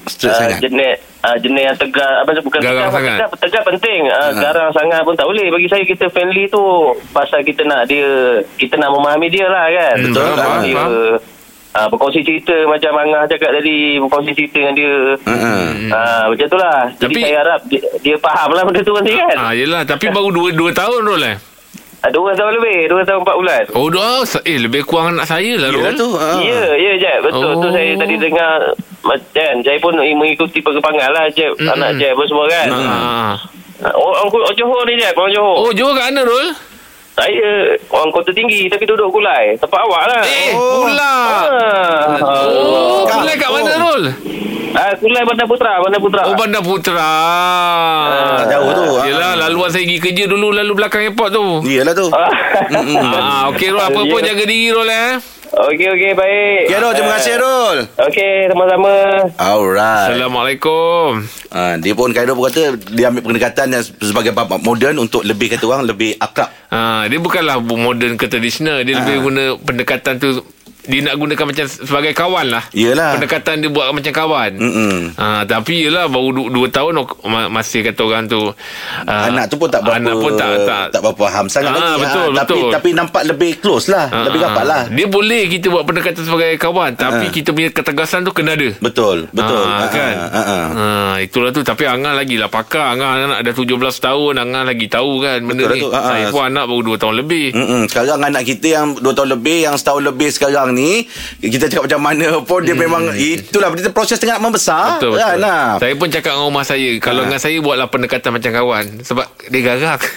sangat. 0.06 0.60
jenis 0.60 0.94
uh, 1.22 1.38
jenis 1.38 1.64
yang 1.64 1.78
tegar 1.78 2.12
apa 2.20 2.36
bukan 2.40 2.60
Garang 2.60 2.76
tegar, 2.84 2.92
sangat. 2.92 3.16
tegar, 3.16 3.30
tegar 3.40 3.62
penting 3.66 4.02
uh, 4.08 4.32
garang 4.36 4.70
sangat 4.72 5.00
pun 5.02 5.14
tak 5.14 5.26
boleh 5.26 5.48
bagi 5.48 5.68
saya 5.68 5.84
kita 5.84 6.06
friendly 6.08 6.46
tu 6.48 6.62
pasal 7.10 7.42
kita 7.42 7.64
nak 7.64 7.86
dia 7.86 8.06
kita 8.58 8.76
nak 8.76 8.90
memahami 8.90 9.28
dia 9.28 9.48
lah 9.48 9.66
kan 9.68 9.96
Hmm, 9.96 10.06
Betul, 10.08 10.24
faham, 10.36 10.60
dia 10.60 10.76
faham. 10.76 10.92
uh, 11.74 11.88
berkongsi 11.90 12.22
cerita 12.22 12.56
macam 12.66 12.92
Angah 12.96 13.24
cakap 13.26 13.50
tadi 13.52 13.76
berkongsi 13.98 14.32
cerita 14.34 14.58
dengan 14.60 14.76
dia 14.76 14.94
Uh-uh. 15.16 15.64
Ah, 15.90 16.24
macam 16.28 16.46
tu 16.48 16.58
lah 16.58 16.80
Jadi 16.92 17.02
Tapi- 17.08 17.24
saya 17.24 17.36
harap 17.40 17.60
dia, 17.66 17.82
dia 18.00 18.16
faham 18.18 18.50
lah 18.50 18.62
benda 18.64 18.82
tu 18.82 18.94
nanti 18.94 19.14
kan 19.14 19.36
Ah 19.36 19.54
yelah 19.54 19.82
tapi 19.84 20.06
baru 20.08 20.30
2 20.30 20.54
2 20.54 20.70
tahun 20.74 21.02
Rol 21.02 21.24
eh. 21.24 21.38
Ah, 22.04 22.10
Dua 22.10 22.32
tahun 22.34 22.60
lebih 22.60 22.80
Dua 22.86 23.02
tahun 23.02 23.24
empat 23.24 23.32
bulan 23.34 23.64
Oh 23.74 23.88
dah 23.88 24.20
eh 24.44 24.58
lebih 24.58 24.84
kurang 24.84 25.16
anak 25.16 25.24
saya 25.26 25.56
lah. 25.56 25.70
Yelah 25.70 25.94
tu. 25.94 26.10
ah. 26.14 26.36
Ya 26.38 26.76
Ya 26.76 26.94
Jeb 26.98 27.24
Betul 27.24 27.48
Oh. 27.50 27.60
tu 27.60 27.68
saya 27.70 27.96
tadi 27.96 28.16
dengar 28.18 28.60
Macam 29.02 29.52
Saya 29.60 29.78
pun 29.78 29.94
mengikuti 29.96 30.60
perkembangan 30.60 31.10
lah 31.10 31.26
Jeb 31.30 31.56
Mm-mm. 31.56 31.72
Anak 31.72 31.96
Jeb 31.96 32.12
pun 32.14 32.26
semua 32.26 32.46
kan 32.46 32.68
Ah. 32.70 33.34
Ah, 33.80 33.94
Orang, 33.94 34.28
orang 34.28 34.52
Johor 34.54 34.84
ni 34.84 34.96
Jeb 34.96 35.14
Orang 35.14 35.32
Johor 35.32 35.56
Oh 35.62 35.72
Johor 35.72 35.94
kat 35.94 36.06
mana 36.10 36.22
Rol? 36.24 36.48
Saya 37.14 37.50
Orang 37.88 38.10
kota 38.10 38.30
tinggi 38.30 38.68
Tapi 38.68 38.84
duduk 38.84 39.08
kulai 39.10 39.56
Tempat 39.56 39.80
awak 39.80 40.04
lah 40.06 40.22
Eh 40.22 40.52
Oh. 40.52 40.84
pula. 40.84 41.16
Ah, 41.16 42.16
Oh. 42.20 43.08
Kulai 43.08 43.36
kat 43.38 43.48
mana 43.48 43.72
Oh. 43.80 44.00
Ah, 44.74 44.98
Kulai 44.98 45.22
Bandar 45.22 45.46
Putra 45.46 45.78
Bandar 45.86 46.02
Putra 46.02 46.22
Oh 46.26 46.36
Bandar 46.36 46.62
Putra. 46.66 46.98
Ah, 46.98 48.42
jauh 48.50 48.72
tu. 48.74 48.88
Ah. 48.98 49.06
Yelah 49.06 49.32
laluan 49.38 49.70
saya 49.70 49.86
pergi 49.86 50.02
kerja 50.02 50.24
dulu 50.26 50.50
lalu 50.50 50.74
belakang 50.74 51.06
airport 51.06 51.30
tu. 51.30 51.46
Iyalah 51.62 51.94
tu. 51.94 52.08
Ah. 52.10 52.30
Ah, 53.14 53.42
okey 53.54 53.70
Rol 53.70 53.86
apa 53.86 54.00
pun 54.02 54.20
jaga 54.26 54.44
diri 54.44 54.74
Rol 54.74 54.90
eh. 54.90 55.22
Okey 55.54 55.86
okey 55.86 56.12
baik 56.18 56.62
Okay, 56.66 56.80
Rol. 56.82 56.92
Terima 56.98 57.14
kasih, 57.22 57.36
Rol. 57.38 57.78
Okey 58.10 58.34
sama-sama 58.50 58.94
Alright. 59.38 60.10
Assalamualaikum. 60.10 61.22
Ah, 61.54 61.78
dia 61.78 61.94
pun 61.94 62.10
Khairul 62.10 62.34
pun 62.34 62.50
kata 62.50 62.74
dia 62.90 63.14
ambil 63.14 63.30
pendekatan 63.30 63.70
yang 63.70 63.86
sebagai 63.86 64.34
bab 64.34 64.50
moden 64.66 64.98
untuk 64.98 65.22
lebih 65.22 65.54
kata 65.54 65.70
orang 65.70 65.86
lebih 65.86 66.18
akrab. 66.18 66.50
Ha, 66.74 67.06
dia 67.06 67.22
bukanlah 67.22 67.62
moden 67.62 68.18
ke 68.18 68.26
tradisional. 68.26 68.82
Dia 68.82 68.98
lebih 68.98 69.22
guna 69.22 69.44
pendekatan 69.62 70.18
tu 70.18 70.42
dia 70.84 71.00
nak 71.02 71.16
gunakan 71.16 71.46
macam 71.46 71.66
sebagai 71.66 72.12
kawan 72.12 72.46
lah. 72.50 72.64
Yelah. 72.72 73.16
Pendekatan 73.16 73.56
dia 73.58 73.70
buat 73.70 73.90
macam 73.90 74.12
kawan. 74.12 74.52
Mm-mm. 74.54 74.96
Ha, 75.14 75.26
tapi 75.44 75.74
yelah 75.82 76.06
baru 76.06 76.30
2 76.48 76.60
tahun 76.70 76.94
ok- 77.00 77.24
ma- 77.24 77.48
masih 77.50 77.84
kata 77.84 78.02
orang 78.02 78.26
tu 78.26 78.40
ah, 79.02 79.26
anak 79.26 79.48
tu 79.48 79.56
pun 79.56 79.68
tak 79.68 79.82
berapa 79.82 79.98
anak 79.98 80.16
pun 80.16 80.32
tak 80.34 80.50
tak, 80.64 80.84
tak 80.90 81.00
berapa 81.02 81.22
faham 81.22 81.46
sangat 81.48 81.72
Ah, 81.72 81.78
lagi. 81.94 82.02
betul, 82.02 82.28
tapi 82.34 82.52
betul. 82.54 82.72
tapi 82.72 82.90
nampak 82.92 83.24
lebih 83.26 83.52
close 83.58 83.88
lah, 83.88 84.06
Ah, 84.08 84.26
lebih 84.26 84.40
rapat 84.40 84.66
lah. 84.66 84.82
Dia 84.88 85.08
boleh 85.08 85.44
kita 85.48 85.68
buat 85.68 85.84
pendekatan 85.84 86.22
sebagai 86.22 86.56
kawan 86.56 86.92
tapi 86.94 87.26
Ah. 87.26 87.32
kita 87.32 87.50
punya 87.50 87.70
ketegasan 87.70 88.22
tu 88.22 88.32
kena 88.32 88.54
ada. 88.54 88.70
Betul, 88.78 89.28
betul. 89.30 89.64
Ah, 89.64 89.88
kan 89.88 90.14
Ah, 90.14 90.30
ah, 90.30 90.46
ah. 90.46 90.66
Ah, 90.74 91.16
itulah 91.18 91.50
tu 91.50 91.62
tapi 91.62 91.86
Angah 91.86 92.14
lagi 92.14 92.36
lah 92.36 92.48
pakar 92.48 92.94
Angah 92.94 93.10
anak 93.20 93.40
dah 93.42 93.54
17 93.54 93.70
tahun 93.96 94.34
Angah 94.36 94.64
lagi 94.66 94.88
tahu 94.88 95.20
kan 95.20 95.40
benda 95.42 95.64
Betul 95.64 95.70
lah 95.70 95.76
ni 95.76 95.84
tu. 95.84 95.90
Ah, 95.92 96.04
saya 96.04 96.26
pun 96.28 96.42
anak 96.44 96.64
baru 96.66 96.82
2 96.88 96.98
tahun 96.98 97.16
lebih 97.18 97.48
Mm-mm. 97.52 97.82
Sekarang 97.86 98.20
anak 98.20 98.44
kita 98.44 98.68
yang 98.72 98.88
2 98.96 99.14
tahun 99.14 99.30
lebih 99.32 99.58
Yang 99.64 99.76
setahun 99.78 100.04
lebih 100.04 100.30
sekarang 100.30 100.73
ni 100.74 101.06
Kita 101.40 101.66
cakap 101.66 101.86
macam 101.86 102.02
mana 102.04 102.42
pun 102.42 102.60
Dia 102.60 102.74
memang 102.74 103.14
Itulah 103.14 103.70
Dia 103.72 103.90
proses 103.90 104.18
tengah 104.18 104.38
membesar. 104.38 104.98
Betul, 104.98 105.16
kan, 105.16 105.38
betul. 105.38 105.46
ah. 105.46 105.72
Saya 105.78 105.94
pun 105.94 106.08
cakap 106.10 106.32
dengan 106.34 106.46
rumah 106.46 106.64
saya 106.64 106.90
Kalau 106.98 107.22
Ha. 107.22 107.26
dengan 107.26 107.40
saya 107.40 107.58
Buatlah 107.58 107.88
pendekatan 107.88 108.32
macam 108.32 108.52
kawan 108.52 108.86
Sebab 109.02 109.24
dia 109.48 109.62
garang. 109.62 110.02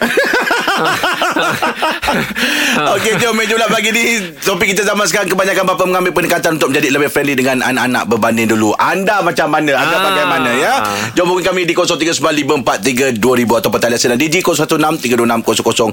Okey 2.94 3.16
jom 3.16 3.32
meja 3.32 3.54
pula 3.54 3.66
pagi 3.66 3.88
ni. 3.90 4.04
Topik 4.36 4.68
kita 4.68 4.84
zaman 4.84 5.04
sekarang 5.04 5.26
Kebanyakan 5.26 5.64
bapa 5.66 5.84
mengambil 5.84 6.12
pendekatan 6.12 6.56
Untuk 6.56 6.68
menjadi 6.68 6.88
lebih 6.90 7.08
friendly 7.08 7.32
Dengan 7.32 7.62
anak-anak 7.62 8.04
berbanding 8.06 8.48
dulu. 8.48 8.72
Anda 8.74 9.20
macam 9.20 9.48
mana? 9.48 9.72
Anda 9.74 9.96
Ah. 9.96 10.02
bagaimana 10.04 10.50
ya? 10.52 10.72
Jom 11.12 11.28
hubungi 11.28 11.44
kami 11.44 11.62
di 11.62 11.72
0395432000 11.72 13.16
Ataupun 13.56 13.78
talian 13.78 13.96
sinar 13.96 14.16
di 14.16 14.28
0163260000 14.28 15.88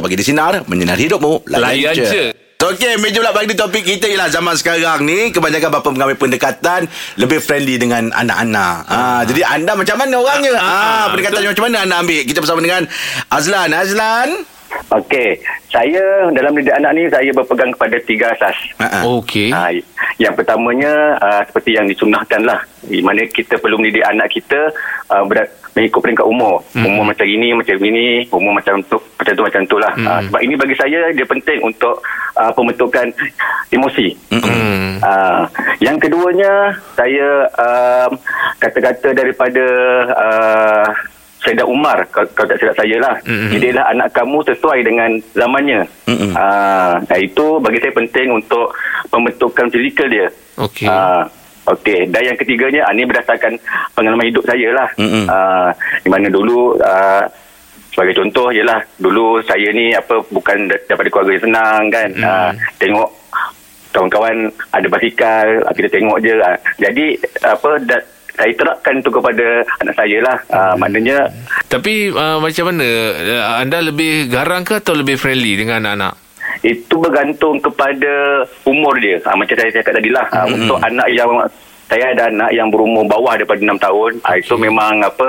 Bagi 0.00 0.16
di 0.16 0.24
Sinar 0.24 0.66
Menyinar 0.66 0.98
hidupmu. 0.98 1.46
Layan 1.48 1.94
je. 1.94 2.47
Okey, 2.58 2.98
meja 2.98 3.22
pula 3.22 3.30
bagi 3.30 3.54
topik 3.54 3.86
kita 3.86 4.10
ialah 4.10 4.34
zaman 4.34 4.58
sekarang 4.58 5.06
ni 5.06 5.30
kebanyakan 5.30 5.78
bapa 5.78 5.94
mengambil 5.94 6.18
pendekatan 6.18 6.90
lebih 7.14 7.38
friendly 7.38 7.78
dengan 7.78 8.10
anak-anak. 8.10 8.82
Ah, 8.90 9.22
jadi 9.22 9.46
anda 9.46 9.78
macam 9.78 9.94
mana 9.94 10.18
orangnya? 10.18 10.58
Ah, 10.58 10.66
Ah, 10.66 11.04
pendekatan 11.06 11.38
betul. 11.38 11.54
macam 11.54 11.64
mana 11.70 11.86
anda 11.86 11.96
ambil? 12.02 12.18
Kita 12.26 12.42
bersama 12.42 12.58
dengan 12.58 12.82
Azlan. 13.30 13.70
Azlan. 13.70 14.28
Okey, 14.90 15.38
saya 15.70 16.02
dalam 16.34 16.50
didik 16.52 16.74
anak 16.74 16.92
ni 16.92 17.06
saya 17.06 17.30
berpegang 17.30 17.70
kepada 17.70 17.94
tiga 18.02 18.34
asas. 18.34 18.58
Ha. 18.76 19.06
Okey 19.06 19.48
Ha, 19.48 19.70
yang 20.18 20.34
pertamanya 20.34 21.14
uh, 21.16 21.42
seperti 21.46 21.78
yang 21.78 21.86
disunahkan 21.86 22.42
lah. 22.42 22.58
Di 22.82 22.98
mana 22.98 23.22
kita 23.22 23.62
perlu 23.62 23.78
mendidik 23.78 24.02
anak 24.02 24.34
kita 24.34 24.74
uh, 25.08 25.22
berat, 25.24 25.46
mengikut 25.78 26.00
peringkat 26.02 26.26
umur. 26.26 26.58
Hmm. 26.74 26.90
Umur 26.90 27.14
macam 27.14 27.22
ini, 27.22 27.54
macam 27.54 27.78
ini, 27.78 28.26
umur 28.34 28.52
macam 28.58 28.82
tu, 28.90 28.98
macam 29.14 29.32
tu, 29.38 29.42
macam 29.46 29.62
tu 29.70 29.76
lah. 29.78 29.92
Hmm. 29.94 30.06
Uh, 30.10 30.20
sebab 30.26 30.40
ini 30.42 30.54
bagi 30.58 30.74
saya 30.74 31.00
dia 31.14 31.26
penting 31.30 31.62
untuk 31.62 32.02
uh, 32.34 32.50
pembentukan 32.50 33.06
emosi. 33.70 34.18
hmm. 34.34 34.98
Uh, 34.98 35.46
yang 35.78 35.94
keduanya 36.02 36.74
saya 36.98 37.46
uh, 37.54 38.10
kata-kata 38.58 39.14
daripada 39.14 39.64
uh, 40.10 40.90
Sayyidah 41.38 41.70
Umar 41.70 42.02
kalau, 42.10 42.26
kalau 42.34 42.50
tak 42.50 42.58
silap 42.58 42.74
saya 42.74 42.96
lah 42.98 43.14
Mm-mm. 43.22 43.54
jadilah 43.54 43.86
anak 43.94 44.10
kamu 44.10 44.42
sesuai 44.42 44.82
dengan 44.82 45.10
zamannya 45.38 45.86
Mm-mm. 46.10 46.34
uh, 46.34 46.98
itu 47.14 47.62
bagi 47.62 47.78
saya 47.78 47.94
penting 47.94 48.34
untuk 48.34 48.74
pembentukan 49.06 49.70
fizikal 49.70 50.10
dia 50.10 50.26
Okey 50.58 50.90
Ah, 50.90 51.30
Okey, 51.68 52.08
dan 52.08 52.22
yang 52.24 52.38
ketiganya, 52.38 52.88
ah, 52.88 52.92
ini 52.92 53.04
berdasarkan 53.04 53.60
pengalaman 53.92 54.24
hidup 54.24 54.44
saya 54.44 54.68
lah. 54.72 54.88
Ah, 55.28 55.68
di 56.00 56.08
mana 56.08 56.32
dulu, 56.32 56.80
ah, 56.80 57.28
sebagai 57.92 58.16
contoh, 58.16 58.48
ialah 58.48 58.80
dulu 58.96 59.42
saya 59.44 59.68
ni 59.70 59.92
apa 59.92 60.22
bukan 60.28 60.70
da- 60.70 60.80
daripada 60.86 61.08
keluarga 61.12 61.32
yang 61.36 61.44
senang 61.44 61.82
kan. 61.90 62.08
Mm. 62.14 62.24
Ah, 62.24 62.50
tengok 62.76 63.08
kawan-kawan 63.90 64.36
ada 64.70 64.86
basikal, 64.88 65.46
ah, 65.64 65.72
kita 65.72 65.88
tengok 65.90 66.18
je. 66.20 66.34
Ah, 66.40 66.56
jadi, 66.80 67.06
apa, 67.44 67.70
da- 67.84 68.06
saya 68.38 68.54
terapkan 68.54 69.02
tu 69.02 69.10
kepada 69.10 69.66
anak 69.82 69.94
saya 69.98 70.18
lah. 70.22 70.38
Ah, 70.48 70.74
maknanya, 70.78 71.26
Tapi 71.66 72.08
uh, 72.08 72.38
macam 72.38 72.70
mana 72.70 72.86
uh, 73.12 73.60
Anda 73.60 73.84
lebih 73.84 74.32
garang 74.32 74.64
ke 74.64 74.80
Atau 74.80 74.96
lebih 74.96 75.20
friendly 75.20 75.52
Dengan 75.52 75.84
anak-anak 75.84 76.27
itu 76.60 76.94
bergantung 76.94 77.58
kepada 77.58 78.12
umur 78.64 78.96
dia. 78.96 79.18
Ha, 79.22 79.34
macam 79.34 79.54
saya 79.54 79.70
cakap 79.70 79.92
tadi 79.94 80.10
lah. 80.10 80.26
Ha, 80.28 80.38
Mm-mm. 80.42 80.54
Untuk 80.58 80.78
anak 80.78 81.08
yang 81.08 81.30
saya 81.86 82.04
ada 82.10 82.28
anak 82.28 82.50
yang 82.50 82.68
berumur 82.68 83.04
bawah 83.04 83.32
daripada 83.32 83.58
6 83.58 83.78
tahun. 83.78 84.12
Ha, 84.20 84.30
itu 84.36 84.54
memang 84.56 85.00
apa 85.00 85.26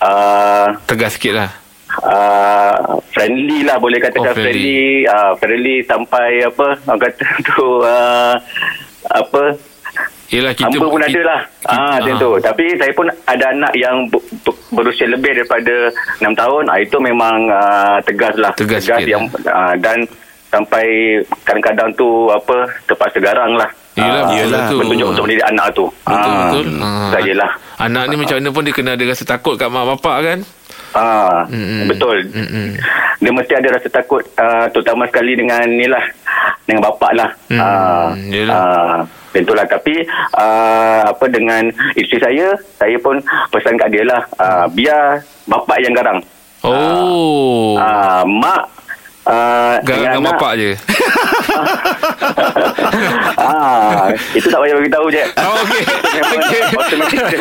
uh, 0.00 0.66
Tegas 0.84 1.14
sikit 1.14 1.34
lah 1.36 1.50
uh, 2.02 2.74
friendly 3.08 3.62
lah 3.62 3.76
boleh 3.76 3.98
katakan 3.98 4.32
Oh, 4.32 4.34
friendly. 4.34 5.04
friendly. 5.04 5.06
Uh, 5.06 5.32
friendly 5.36 5.76
sampai 5.84 6.28
apa 6.42 6.66
orang 6.82 7.00
kata 7.00 7.26
tu 7.48 7.66
uh, 7.80 8.34
apa 9.12 9.42
Yelah 10.32 10.56
kita 10.56 10.72
Hamba 10.72 10.88
pun 10.88 11.02
ada 11.04 11.20
lah 11.22 11.40
kita- 11.44 11.76
ah, 11.76 12.00
Macam 12.00 12.14
tu 12.16 12.32
Tapi 12.40 12.64
saya 12.80 12.92
pun 12.96 13.04
ada 13.04 13.44
anak 13.52 13.72
yang 13.76 14.08
ber, 14.08 14.16
ber, 14.40 14.56
Berusia 14.72 15.04
lebih 15.04 15.36
daripada 15.36 15.92
6 16.18 16.32
tahun 16.32 16.62
ah, 16.72 16.78
Itu 16.80 16.96
memang 16.98 17.52
uh, 17.52 18.00
tegas 18.00 18.32
lah 18.40 18.56
Tegas 18.56 18.80
sikit 18.80 19.04
yang, 19.04 19.28
ah, 19.44 19.76
Dan 19.76 20.08
Sampai 20.52 20.84
Kadang-kadang 21.42 21.88
tu 21.94 22.06
Apa 22.28 22.68
Terpaksa 22.84 23.18
garang 23.18 23.56
lah 23.56 23.66
Yelah, 23.92 24.22
Ah, 24.22 24.32
yelah 24.34 24.60
tu. 24.68 24.76
Bertunjuk 24.78 25.08
untuk 25.10 25.24
mendidik 25.24 25.44
anak 25.44 25.66
tu 25.72 25.84
Betul 26.02 26.28
Ah, 26.28 26.38
betul 26.46 26.66
ah. 26.78 27.10
Sajalah 27.10 27.50
Anak 27.78 28.04
ni 28.06 28.14
macam 28.14 28.36
mana 28.36 28.48
pun 28.48 28.62
Dia 28.62 28.72
kena 28.72 28.90
ada 28.92 29.04
rasa 29.04 29.24
takut 29.26 29.54
Kat 29.56 29.68
mak 29.68 29.88
bapak 29.88 30.18
kan 30.22 30.38
Ah, 30.92 31.48
Mm-mm. 31.48 31.88
betul. 31.88 32.20
Mm-mm. 32.28 32.76
Dia 33.16 33.32
mesti 33.32 33.52
ada 33.54 33.64
rasa 33.72 33.88
takut 33.88 34.20
uh, 34.36 34.68
terutama 34.68 35.08
sekali 35.08 35.32
dengan 35.32 35.64
ni 35.64 35.88
lah 35.88 36.04
dengan 36.62 36.84
bapak 36.84 37.16
lah. 37.16 37.32
Mm, 37.48 37.56
Ah, 37.56 38.08
yelah. 38.28 38.52
ah, 38.52 38.98
Itulah 39.32 39.64
tapi 39.64 40.04
uh, 40.34 41.02
apa 41.08 41.24
dengan 41.26 41.64
isteri 41.96 42.20
saya 42.20 42.48
saya 42.76 42.92
pun 42.98 43.24
pesan 43.48 43.80
kat 43.80 43.88
dia 43.88 44.04
lah 44.04 44.20
uh, 44.36 44.68
biar 44.68 45.16
bapak 45.46 45.80
yang 45.80 45.96
garang 45.96 46.20
Oh 46.62 47.72
Ah, 47.74 48.20
mak 48.22 48.81
Uh, 49.22 49.78
Garang 49.86 50.18
dengan 50.18 50.34
bapak 50.34 50.52
je 50.58 50.70
ah, 53.38 54.10
Itu 54.32 54.46
tak 54.48 54.58
payah 54.58 54.74
beritahu 54.74 55.06
je 55.08 55.22
Oh 55.38 55.54
okey 55.62 55.82
Okey 56.34 56.60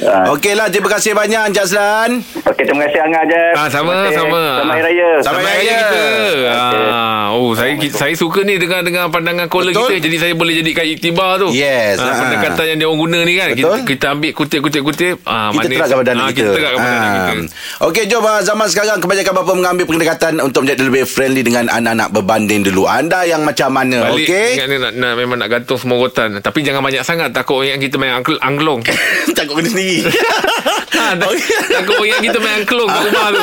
Ah, 0.00 0.30
Okeylah, 0.30 0.66
terima 0.68 0.88
kasih 0.88 1.12
banyak 1.12 1.50
Encik 1.50 1.62
Azlan. 1.62 2.10
Okey, 2.42 2.64
terima 2.64 2.86
kasih 2.86 3.00
Angah 3.00 3.22
je. 3.24 3.42
Ah, 3.52 3.68
sama, 3.68 4.08
sama. 4.10 4.42
Selamat 4.56 4.72
Hari 4.72 4.82
Raya. 4.82 5.08
Selamat 5.20 5.40
Hari 5.40 5.54
Raya. 5.60 5.78
kita. 5.78 6.04
Ah, 6.48 7.24
oh, 7.30 7.50
saya 7.52 7.72
saya 7.90 8.14
suka 8.14 8.40
ni 8.42 8.56
dengan 8.56 8.80
dengan 8.80 9.06
pandangan 9.08 9.46
caller 9.46 9.70
Betul. 9.70 9.88
kita. 9.90 10.08
Jadi 10.08 10.16
saya 10.18 10.32
boleh 10.34 10.54
jadikan 10.56 10.84
iktibar 10.84 11.38
tu. 11.38 11.48
Yes, 11.50 11.98
Ah, 11.98 12.06
ah. 12.06 12.16
pendekatan 12.20 12.64
yang 12.66 12.78
dia 12.78 12.86
orang 12.86 13.00
guna 13.00 13.18
ni 13.20 13.34
kan. 13.34 13.48
Kita, 13.52 13.66
Betul. 13.68 13.86
kita 13.86 14.06
ambil 14.10 14.30
kutip-kutip-kutip. 14.32 15.14
Ah, 15.22 15.50
Kita 15.50 15.66
terapkan 15.68 15.96
pada 15.98 16.10
anak 16.12 16.24
ah, 16.24 16.30
kita. 16.30 16.40
Kita 16.42 16.50
terapkan 16.52 16.78
pada 16.80 16.90
anak 16.90 17.10
Ah. 17.10 17.18
kita. 17.28 17.42
Okey, 17.86 18.04
jom 18.06 18.24
ah, 18.24 18.40
zaman 18.40 18.66
sekarang 18.66 18.98
kebanyakan 18.98 19.32
bapa 19.34 19.52
mengambil 19.54 19.84
pendekatan 19.86 20.19
untuk 20.44 20.68
menjadi 20.68 20.82
lebih 20.84 21.08
friendly 21.08 21.40
dengan 21.40 21.72
anak-anak 21.72 22.12
berbanding 22.12 22.60
dulu. 22.68 22.84
Anda 22.84 23.24
yang 23.24 23.42
macam 23.42 23.72
mana? 23.72 24.12
Balik 24.12 24.28
Okey. 24.28 24.48
ingat 24.60 24.66
ni 24.68 24.76
nak, 24.76 24.92
nak, 24.92 25.12
memang 25.16 25.36
nak 25.40 25.48
gantung 25.48 25.80
semua 25.80 25.96
rotan. 25.96 26.36
Tapi 26.44 26.60
jangan 26.60 26.84
banyak 26.84 27.00
sangat. 27.00 27.32
Takut 27.32 27.64
orang 27.64 27.80
kita 27.80 27.96
main 27.96 28.12
angl- 28.12 28.40
anglong. 28.44 28.84
Takut 29.38 29.56
kena 29.56 29.68
sendiri. 29.72 30.04
ha, 31.00 31.16
tak- 31.16 31.40
takut 31.80 31.96
orang 31.96 32.20
kita 32.20 32.38
main 32.38 32.54
angklong 32.60 32.88
kat 32.92 33.02
rumah 33.08 33.26
tu. 33.32 33.42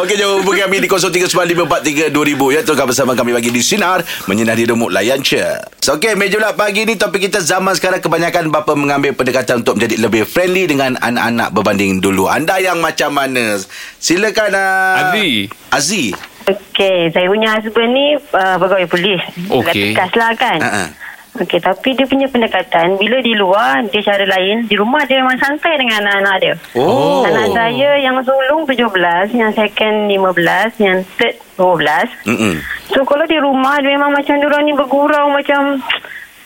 Okey, 0.00 0.14
jom 0.16 0.40
hubungi 0.40 0.60
kami 0.64 0.76
di 0.80 0.88
0395432000 0.88 2.56
ya. 2.56 2.60
Teruskan 2.64 2.86
bersama 2.88 3.12
kami 3.12 3.36
bagi 3.36 3.52
di 3.52 3.60
Sinar 3.60 4.00
Menyinari 4.24 4.64
Remuk 4.64 4.88
Layan 4.88 5.20
Cia. 5.20 5.60
So, 5.84 6.00
Okey, 6.00 6.16
meja 6.16 6.40
pagi 6.56 6.88
ni 6.88 6.96
topik 6.96 7.28
kita 7.28 7.44
zaman 7.44 7.76
sekarang 7.76 8.00
kebanyakan 8.00 8.48
bapa 8.48 8.72
mengambil 8.72 9.12
pendekatan 9.12 9.60
untuk 9.60 9.76
menjadi 9.76 10.00
lebih 10.00 10.22
friendly 10.24 10.64
dengan 10.64 10.96
anak-anak 10.96 11.52
berbanding 11.52 12.00
dulu. 12.00 12.30
Anda 12.30 12.56
yang 12.62 12.80
macam 12.80 13.12
mana? 13.12 13.60
Silakan 14.00 14.56
uh, 14.56 15.12
Azi. 15.12 15.50
Azi. 15.82 16.14
Okey, 16.46 17.10
saya 17.10 17.26
punya 17.26 17.58
husband 17.58 17.90
ni 17.90 18.14
uh, 18.14 18.56
pegawai 18.58 18.86
polis. 18.86 19.22
Okey. 19.50 19.94
Tegas 19.94 20.12
lah 20.14 20.30
kan. 20.38 20.58
Ha-ha. 20.62 20.84
Okey, 21.42 21.58
tapi 21.58 21.96
dia 21.96 22.04
punya 22.04 22.28
pendekatan, 22.28 23.00
bila 23.00 23.18
di 23.24 23.32
luar, 23.34 23.82
dia 23.88 24.04
cara 24.04 24.22
lain. 24.22 24.68
Di 24.68 24.76
rumah, 24.78 25.02
dia 25.08 25.18
memang 25.24 25.40
santai 25.40 25.80
dengan 25.80 26.04
anak-anak 26.04 26.36
dia. 26.38 26.54
Oh. 26.76 27.24
Anak 27.24 27.50
saya 27.56 27.98
yang 27.98 28.14
sulung 28.22 28.68
17, 28.68 29.32
yang 29.32 29.50
second 29.56 30.12
15, 30.12 30.76
yang 30.84 31.00
third 31.18 31.34
12. 31.56 32.28
Mm-mm. 32.28 32.54
So, 32.92 33.02
kalau 33.08 33.24
di 33.24 33.40
rumah, 33.40 33.80
dia 33.80 33.96
memang 33.96 34.12
macam 34.12 34.38
diorang 34.38 34.62
ni 34.62 34.76
bergurau 34.76 35.34
macam... 35.34 35.82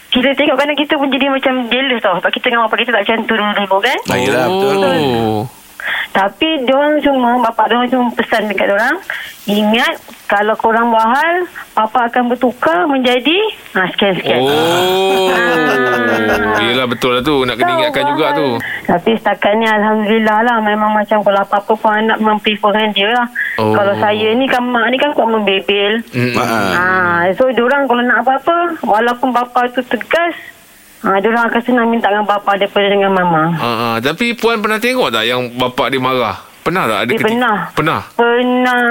Kita 0.07 0.33
tengok 0.33 0.57
kadang 0.57 0.79
kita 0.79 0.97
pun 0.97 1.13
jadi 1.13 1.29
macam 1.29 1.67
jealous 1.69 2.01
tau. 2.01 2.17
Sebab 2.23 2.31
kita 2.31 2.49
dengan 2.49 2.71
bapak 2.71 2.79
kita 2.87 2.95
tak 2.95 3.03
macam 3.05 3.19
tu 3.27 3.35
dulu-dulu 3.37 3.77
kan. 3.85 3.99
Yelah, 4.17 4.47
betul. 4.49 4.97
Oh. 5.13 5.43
Tapi 6.15 6.49
diorang 6.65 6.97
semua, 7.05 7.37
bapak 7.43 7.69
diorang 7.69 7.91
cuma 7.93 8.09
pesan 8.17 8.49
dekat 8.49 8.73
diorang, 8.73 8.97
ingat 9.47 9.95
kalau 10.27 10.59
korang 10.59 10.91
buat 10.91 11.07
hal, 11.07 11.47
papa 11.71 12.11
akan 12.11 12.35
bertukar 12.35 12.91
menjadi 12.91 13.39
ha, 13.73 13.87
sekian-sekian. 13.89 14.43
Oh. 14.43 15.31
Ah. 15.31 16.59
Yelah 16.59 16.87
betul 16.87 17.15
lah 17.15 17.23
tu. 17.23 17.47
Nak 17.47 17.55
kena 17.55 17.79
ingatkan 17.79 18.03
buat 18.03 18.11
juga 18.11 18.27
hal. 18.27 18.37
tu. 18.37 18.49
Tapi 18.87 19.11
setakat 19.15 19.53
ni 19.55 19.67
Alhamdulillah 19.67 20.39
lah 20.43 20.57
Memang 20.63 20.95
macam 20.95 21.19
Kalau 21.19 21.43
apa-apa 21.43 21.73
pun 21.75 21.91
anak 21.91 22.23
Memang 22.23 22.39
prefer 22.39 22.71
dengan 22.71 22.91
dia 22.93 23.09
lah 23.11 23.27
Oh. 23.59 23.75
Kalau 23.75 23.99
saya 23.99 24.31
ni 24.31 24.47
kan 24.47 24.63
Mak 24.63 24.87
ni 24.91 24.97
kan 24.97 25.11
kuat 25.11 25.27
membebel 25.27 25.99
Mm-mm. 26.13 26.39
ha, 26.39 27.27
So 27.35 27.51
diorang 27.51 27.89
kalau 27.89 28.05
nak 28.05 28.23
apa-apa 28.23 28.79
Walaupun 28.79 29.33
bapa 29.33 29.67
tu 29.73 29.83
tegas 29.83 30.39
ha, 31.03 31.19
Diorang 31.19 31.51
akan 31.51 31.63
senang 31.65 31.89
minta 31.89 32.07
dengan 32.07 32.29
bapa 32.29 32.55
Daripada 32.55 32.87
dengan 32.87 33.11
mama 33.11 33.51
Ah, 33.57 33.67
ah. 33.67 33.95
Tapi 33.99 34.37
Puan 34.37 34.61
pernah 34.61 34.79
tengok 34.79 35.11
tak 35.11 35.25
yang 35.25 35.51
bapak 35.51 35.91
dia 35.91 35.99
marah? 35.99 36.37
Pernah 36.67 36.83
tak? 36.85 36.99
Ada 36.99 37.07
Dia 37.07 37.15
keti- 37.15 37.27
pernah. 37.31 37.57
Pernah? 37.71 38.01
Pernah. 38.19 38.83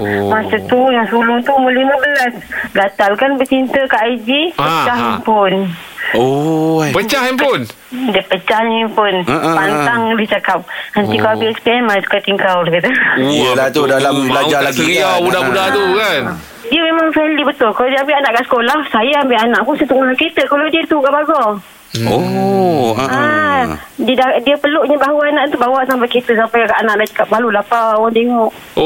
Oh. 0.00 0.32
Masa 0.32 0.56
tu 0.64 0.80
yang 0.88 1.04
sulung 1.06 1.44
tu 1.44 1.52
umur 1.52 1.68
15. 1.68 2.40
Gatal 2.72 3.12
kan 3.14 3.36
bercinta 3.36 3.84
kat 3.84 4.02
IG. 4.10 4.56
Ah, 4.56 4.64
Pecah 4.64 4.88
ah. 4.88 4.96
handphone. 4.96 5.56
Oh. 6.16 6.80
Pecah 6.88 7.20
handphone? 7.20 7.62
Dia 8.08 8.24
pecah 8.24 8.64
handphone. 8.64 9.18
Ah, 9.22 9.36
ah, 9.36 9.54
Pantang 9.54 10.16
dia 10.16 10.26
cakap. 10.30 10.64
Nanti 10.96 11.20
kau 11.20 11.28
Oh. 11.28 11.30
habis 11.36 11.52
SPM, 11.52 11.84
mari 11.84 12.00
suka 12.00 12.18
tingkau. 12.24 12.64
Dia 12.64 12.80
kata. 12.80 12.90
Yelah 13.20 13.68
tu, 13.68 13.84
dalam 13.84 14.14
Mau 14.14 14.24
belajar 14.24 14.64
lagi 14.64 14.88
kan. 14.96 15.20
budak-budak 15.20 15.66
tu 15.68 15.84
kan? 15.94 16.22
Dia 16.68 16.80
memang 16.80 17.12
friendly 17.12 17.44
betul. 17.44 17.72
Kalau 17.72 17.88
dia 17.88 18.00
ambil 18.00 18.16
anak 18.18 18.32
kat 18.34 18.44
sekolah, 18.44 18.78
saya 18.88 19.12
ambil 19.20 19.38
anak 19.40 19.60
pun 19.64 19.72
saya 19.76 19.84
tunggu 19.84 20.04
dalam 20.04 20.16
kereta. 20.16 20.42
Kalau 20.44 20.64
dia 20.68 20.82
tu 20.84 20.96
kat 20.96 21.12
Oh. 22.04 22.92
ah, 22.94 23.02
ah. 23.02 23.16
Ah, 23.58 23.64
dia, 23.96 24.14
dah, 24.14 24.28
dia 24.38 24.54
peluknya 24.54 24.94
bahu 24.94 25.18
anak 25.24 25.48
tu 25.48 25.56
bawa 25.56 25.82
sampai 25.82 26.06
kereta 26.06 26.36
sampai 26.36 26.68
anak 26.68 26.94
dah 26.94 27.06
cakap 27.06 27.26
malu 27.28 27.48
lapar 27.48 27.96
orang 27.96 28.12
tengok. 28.12 28.50
Oh, 28.76 28.84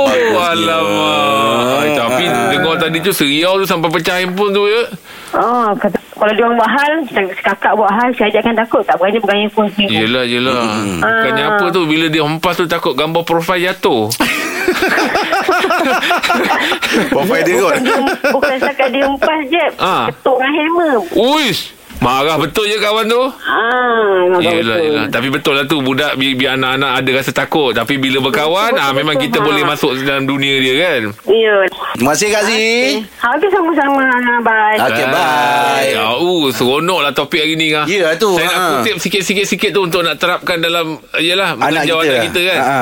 Oh, 0.00 0.08
Allah 0.08 0.46
alamak. 0.50 1.78
Ay, 1.78 1.88
tapi 1.94 2.24
Ah. 2.24 2.48
dengar 2.50 2.74
tadi 2.78 2.98
tu 2.98 3.12
seriau 3.12 3.56
tu 3.56 3.64
sampai 3.64 3.88
pecah 3.90 4.16
handphone 4.16 4.50
tu 4.50 4.64
ya. 4.64 4.82
Ah, 5.30 5.70
kata, 5.70 6.00
kalau 6.10 6.32
dia 6.32 6.42
orang 6.42 6.56
buat 6.56 6.70
hal, 6.72 6.92
kakak 7.38 7.72
buat 7.74 7.92
hal, 7.92 8.08
adik 8.10 8.40
akan 8.40 8.54
takut 8.56 8.82
tak 8.82 8.96
berani 8.96 9.18
pegang 9.20 9.40
handphone 9.44 9.68
sendiri. 9.70 9.94
Yelah, 10.02 10.24
yelah. 10.24 10.56
Bukannya 10.98 11.44
Ah. 11.44 11.50
apa 11.54 11.64
tu 11.68 11.80
bila 11.84 12.06
dia 12.08 12.24
hempas 12.24 12.56
tu 12.56 12.64
takut 12.64 12.92
gambar 12.92 13.22
profil 13.22 13.60
jatuh. 13.62 14.08
Profil 17.08 17.40
dia 17.42 17.54
kot. 17.56 17.74
Bukan, 17.78 18.00
bukan 18.34 18.54
setakat 18.58 18.88
dia 18.90 19.04
empas 19.06 19.40
je. 19.46 19.64
Ah. 19.78 20.08
Ketuk 20.10 20.36
dengan 20.36 20.52
hammer. 20.54 20.94
Uish. 21.14 21.77
Marah 21.98 22.38
betul 22.38 22.64
je 22.64 22.78
kawan 22.78 23.04
tu. 23.04 23.18
Ah, 23.18 23.58
memang 24.22 24.38
Yelah, 24.40 24.54
betul. 24.54 24.86
yelah. 24.86 25.04
Tapi 25.08 25.28
betul 25.28 25.52
lah 25.52 25.64
tu 25.64 25.76
budak 25.78 26.14
bi- 26.14 26.32
biar 26.32 26.54
anak-anak 26.54 26.90
ada 26.96 27.10
rasa 27.12 27.30
takut. 27.32 27.72
Tapi 27.72 27.98
bila 27.98 28.22
berkawan, 28.22 28.70
Betul, 28.70 28.78
ah 28.78 28.86
betul, 28.86 28.98
memang 28.98 29.14
betul. 29.14 29.26
kita 29.26 29.38
Ha. 29.38 29.44
boleh 29.44 29.62
masuk 29.64 29.90
dalam 30.00 30.24
dunia 30.24 30.54
dia 30.56 30.74
kan. 30.78 31.02
Ya. 31.26 31.54
Terima 31.92 32.10
kasih 32.14 32.28
Kak 32.30 32.42
Zee. 32.44 33.02
Habis 33.18 33.50
sama-sama. 33.50 34.02
Bye. 34.40 34.78
Okey, 34.80 35.06
bye. 35.08 35.86
Ya, 35.90 36.04
uh, 36.14 36.46
seronok 36.48 37.00
lah 37.00 37.10
topik 37.10 37.40
hari 37.40 37.54
ni. 37.54 37.68
Ya, 37.68 38.14
tu, 38.14 38.30
Saya 38.32 38.46
nak 38.46 38.54
ha. 38.54 38.66
kutip 38.78 38.96
sikit-sikit-sikit 38.98 39.70
tu 39.70 39.80
untuk 39.82 40.00
nak 40.00 40.16
terapkan 40.16 40.56
dalam 40.56 41.02
yalah 41.16 41.58
Anak 41.58 41.82
kita, 41.84 41.98
anak 41.98 42.22
kita 42.30 42.40
kan. 42.46 42.58
ha. 42.60 42.78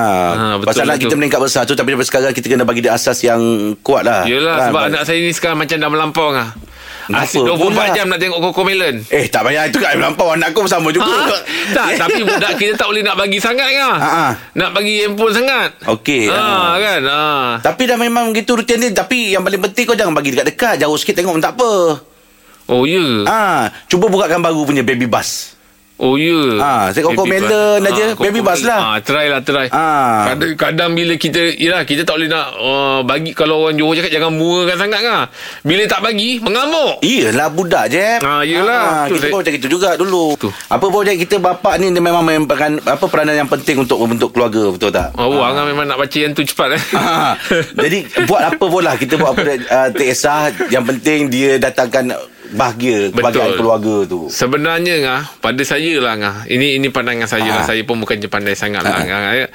betul 0.55 0.69
Pasal 0.69 0.83
lah 0.83 0.93
anak 0.93 0.99
kita 1.01 1.15
meningkat 1.15 1.41
besar 1.41 1.63
tu 1.63 1.73
Tapi 1.73 1.89
daripada 1.89 2.07
sekarang 2.07 2.31
Kita 2.31 2.47
kena 2.47 2.63
bagi 2.63 2.81
dia 2.81 2.93
asas 2.93 3.19
yang 3.21 3.41
kuat 3.81 4.03
lah 4.03 4.23
Yelah 4.25 4.57
Kan? 4.57 4.67
sebab 4.69 4.83
anak 4.87 5.03
saya 5.03 5.19
ni 5.19 5.33
sekarang 5.33 5.57
macam 5.57 5.77
dah 5.77 5.89
melampau 5.89 6.29
ngah. 6.31 6.49
Asyik 7.09 7.43
24 7.43 7.59
pula? 7.61 7.85
jam 7.91 8.07
nak 8.07 8.19
tengok 8.19 8.39
Coco 8.41 8.63
Melon. 8.63 8.97
Eh 9.09 9.27
tak 9.27 9.43
payah 9.43 9.67
Itu 9.67 9.79
kat 9.79 9.95
melampau 9.95 10.31
Anak 10.31 10.51
aku 10.51 10.67
sama 10.67 10.91
juga 10.91 11.07
Ha? 11.07 11.39
tak, 11.71 11.87
tapi 12.03 12.23
budak 12.23 12.55
kita 12.55 12.75
tak 12.75 12.87
boleh 12.87 13.01
nak 13.01 13.15
bagi 13.15 13.39
sangat 13.39 13.69
ngah. 13.73 13.97
Ha, 13.97 14.09
ha. 14.09 14.27
Nak 14.53 14.71
bagi 14.71 15.03
handphone 15.03 15.33
sangat. 15.33 15.71
Okey 15.85 16.27
Ha, 16.27 16.39
ha. 16.39 16.75
kan. 16.77 17.01
Ha. 17.03 17.23
Tapi 17.61 17.83
dah 17.85 17.97
memang 17.97 18.31
gitu 18.31 18.55
rutin 18.55 18.79
dia 18.79 18.93
Tapi 18.93 19.33
yang 19.33 19.43
paling 19.43 19.59
penting 19.61 19.85
Kau 19.85 19.95
jangan 19.95 20.13
bagi 20.13 20.31
dekat-dekat 20.31 20.79
Jauh 20.79 20.95
sikit 20.95 21.17
tengok 21.17 21.33
pun 21.33 21.43
tak 21.43 21.55
apa 21.55 21.73
Oh 22.67 22.83
ya. 22.83 23.23
Ah, 23.25 23.71
Cuba 23.87 24.07
bukakan 24.07 24.39
baru 24.39 24.63
punya 24.63 24.83
baby 24.83 25.07
bus 25.07 25.56
Oh 25.97 26.15
ya. 26.15 26.61
Ah, 26.61 26.85
saya 26.89 27.09
Coco 27.09 27.25
Baby 27.25 27.41
Melon 27.41 27.81
aja. 27.81 28.05
Ah, 28.11 28.21
Baby 28.21 28.41
bus 28.41 28.61
lah. 28.63 28.81
Ah, 28.87 28.97
try 29.01 29.27
lah 29.27 29.41
try. 29.41 29.73
Ah. 29.73 30.29
Kadang, 30.29 30.53
kadang 30.55 30.91
bila 30.93 31.17
kita 31.17 31.57
Yelah 31.57 31.83
kita 31.83 32.05
tak 32.05 32.15
boleh 32.15 32.29
nak 32.29 32.53
uh, 32.55 33.01
Bagi 33.01 33.33
kalau 33.33 33.65
orang 33.65 33.75
Johor 33.75 33.97
cakap 33.97 34.13
Jangan 34.13 34.31
murahkan 34.31 34.77
sangat 34.79 35.01
kan 35.01 35.21
Bila 35.63 35.83
tak 35.87 36.01
bagi 36.03 36.37
Mengamuk 36.37 37.01
Iyalah 37.01 37.49
budak 37.49 37.89
je 37.89 38.21
Ah, 38.21 38.43
yelah. 38.43 39.07
Tu 39.07 39.15
Kita 39.15 39.23
saya- 39.23 39.33
pun 39.33 39.39
macam 39.41 39.55
itu 39.55 39.69
juga 39.69 39.91
dulu 39.95 40.37
Tu. 40.37 40.49
Apa 40.69 40.85
pun 40.85 41.01
jadi 41.01 41.17
kita 41.17 41.37
bapak 41.39 41.81
ni 41.81 41.89
Dia 41.89 42.03
memang 42.03 42.21
memeran 42.23 42.77
Apa 42.79 43.05
peranan 43.07 43.33
yang 43.35 43.49
penting 43.49 43.81
Untuk 43.81 43.97
membentuk 43.97 44.31
keluarga 44.31 44.69
Betul 44.69 44.93
tak? 44.93 45.17
Oh, 45.17 45.33
ah. 45.35 45.49
Angah 45.49 45.65
memang 45.65 45.87
nak 45.87 45.97
baca 45.97 46.19
yang 46.19 46.33
tu 46.33 46.43
cepat 46.43 46.77
eh. 46.77 46.83
Ah, 46.93 47.41
jadi 47.73 48.05
buat 48.29 48.43
apa 48.47 48.65
pun 48.65 48.83
lah 48.83 48.95
Kita 48.95 49.17
buat 49.17 49.33
apa 49.33 49.43
uh, 49.49 49.89
Tak 49.89 50.05
kisah 50.05 50.41
Yang 50.69 50.85
penting 50.91 51.21
dia 51.33 51.57
datangkan 51.57 52.13
Bahagia 52.49 53.11
Kebahagiaan 53.11 53.49
Betul. 53.49 53.59
keluarga 53.59 53.95
tu 54.05 54.21
Sebenarnya 54.29 54.95
ngah 55.01 55.23
pada 55.39 55.63
saya 55.63 55.97
lah 55.97 56.15
ngah. 56.15 56.37
Ini 56.47 56.77
ini 56.77 56.87
pandangan 56.89 57.27
saya 57.27 57.49
lah. 57.49 57.63
Ah. 57.63 57.67
Saya 57.67 57.83
pun 57.83 57.97
bukan 57.97 58.17
pandai 58.27 58.53
sangat 58.53 58.81
lah 58.81 58.93
Ah. 58.93 59.03
ngah. 59.03 59.51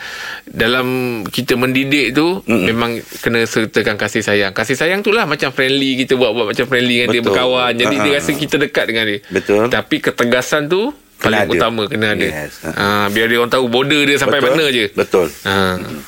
Dalam 0.46 0.88
kita 1.26 1.56
mendidik 1.56 2.12
tu 2.12 2.42
Mm-mm. 2.42 2.66
memang 2.66 2.92
kena 3.20 3.44
sertakan 3.44 3.96
kasih 3.96 4.20
sayang. 4.20 4.52
Kasih 4.52 4.74
sayang 4.74 5.00
tu 5.00 5.10
lah 5.10 5.24
macam 5.24 5.50
friendly 5.50 5.96
kita 5.98 6.16
buat 6.16 6.32
buat 6.32 6.48
macam 6.50 6.66
friendly 6.66 6.96
dengan 6.98 7.10
dia 7.10 7.20
Betul. 7.20 7.28
berkawan. 7.32 7.72
Jadi 7.74 7.96
Ah, 7.96 8.02
dia 8.02 8.12
ah. 8.12 8.18
rasa 8.18 8.32
kita 8.34 8.56
dekat 8.58 8.86
dengan 8.86 9.04
dia. 9.06 9.20
Betul. 9.26 9.68
Tapi 9.68 9.96
ketegasan 10.02 10.68
tu 10.68 10.92
Kena 11.18 11.22
paling 11.22 11.42
ada. 11.46 11.54
utama 11.56 11.84
kena 11.86 12.08
ada. 12.12 12.26
Yes. 12.26 12.66
Ha, 12.66 12.86
biar 13.08 13.26
dia 13.26 13.38
orang 13.38 13.52
tahu 13.52 13.66
border 13.68 14.02
dia 14.04 14.18
sampai 14.18 14.42
Betul. 14.42 14.52
mana 14.52 14.66
je. 14.68 14.86
Betul 14.92 15.28
Ha, 15.44 15.54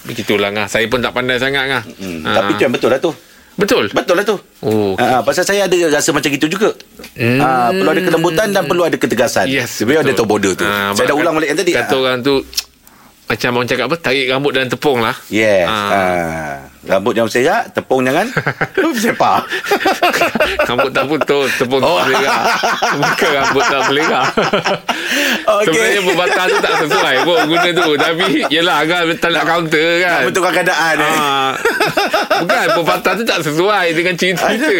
begitulah 0.03 0.49
ngah. 0.49 0.67
Saya 0.67 0.85
pun 0.87 0.99
tak 0.99 1.13
pandai 1.13 1.37
sangat 1.37 1.63
ngah. 1.67 1.83
hmm. 1.85 2.19
Ha. 2.23 2.29
Tapi 2.33 2.51
tu 2.53 2.61
yang 2.61 2.73
betul 2.73 2.89
lah 2.89 2.97
tu 2.97 3.13
betul. 3.55 3.85
Betul 3.89 4.15
lah 4.15 4.25
tu 4.25 4.37
Oh. 4.59 4.95
Ah, 4.95 5.19
pasal 5.21 5.43
saya 5.43 5.65
ada 5.65 5.75
rasa 5.89 6.09
macam 6.09 6.27
itu 6.27 6.47
juga. 6.47 6.71
Hmm. 7.13 7.37
Ah, 7.37 7.69
perlu 7.69 7.89
ada 7.89 8.01
kelembutan 8.01 8.47
dan 8.49 8.63
perlu 8.63 8.83
ada 8.83 8.95
ketegasan. 8.95 9.45
Yes 9.45 9.69
Sebenarnya 9.75 10.07
ada 10.07 10.13
tahu 10.15 10.27
border 10.27 10.53
tu. 10.53 10.63
Ah, 10.63 10.91
saya 10.91 11.09
dah 11.09 11.15
ulang 11.15 11.33
balik 11.33 11.49
yang 11.49 11.59
tadi. 11.59 11.71
Kata 11.71 11.89
Ah. 11.89 11.99
orang 11.99 12.19
tu 12.19 12.41
Macam 13.23 13.49
orang 13.55 13.67
cakap 13.67 13.85
apa 13.87 13.95
Tarik 13.97 14.27
rambut 14.27 14.51
dan 14.51 14.67
tepung 14.67 14.99
lah 14.99 15.15
Yes. 15.27 15.65
Ah. 15.65 15.89
Ah. 15.89 16.53
Rambut 16.83 17.15
jangan 17.15 17.31
serak, 17.31 17.63
tepung 17.71 18.03
jangan 18.03 18.27
sepak. 19.03 19.41
Rambut 20.69 20.91
tak 20.91 21.05
putus 21.07 21.49
Tepung 21.55 21.81
Oh. 21.83 21.99
tak 21.99 22.05
belerang 22.07 22.45
Bukan 22.95 23.29
rambut 23.33 23.63
tak 23.65 23.81
belerang 23.89 24.27
Okey. 25.43 25.65
Sebenarnya 25.67 26.01
pepatah 26.05 26.45
tu 26.45 26.57
tak 26.59 26.73
sesuai 26.85 27.15
pun 27.23 27.39
Guna 27.49 27.69
tu 27.73 27.89
Tapi 27.97 28.25
Yelah 28.47 28.79
kan 28.85 29.03
Tak 29.17 29.29
nak 29.33 29.43
counter 29.43 29.89
kan 29.99 30.21
Betulkan 30.29 30.51
keadaan 30.53 30.95
eh. 30.95 31.15
Ah, 31.17 31.51
Bukan 32.39 32.65
pepatah 32.79 33.13
tu 33.17 33.23
tak 33.23 33.39
sesuai 33.41 33.85
Dengan 33.91 34.13
cerita 34.15 34.47
kita 34.53 34.71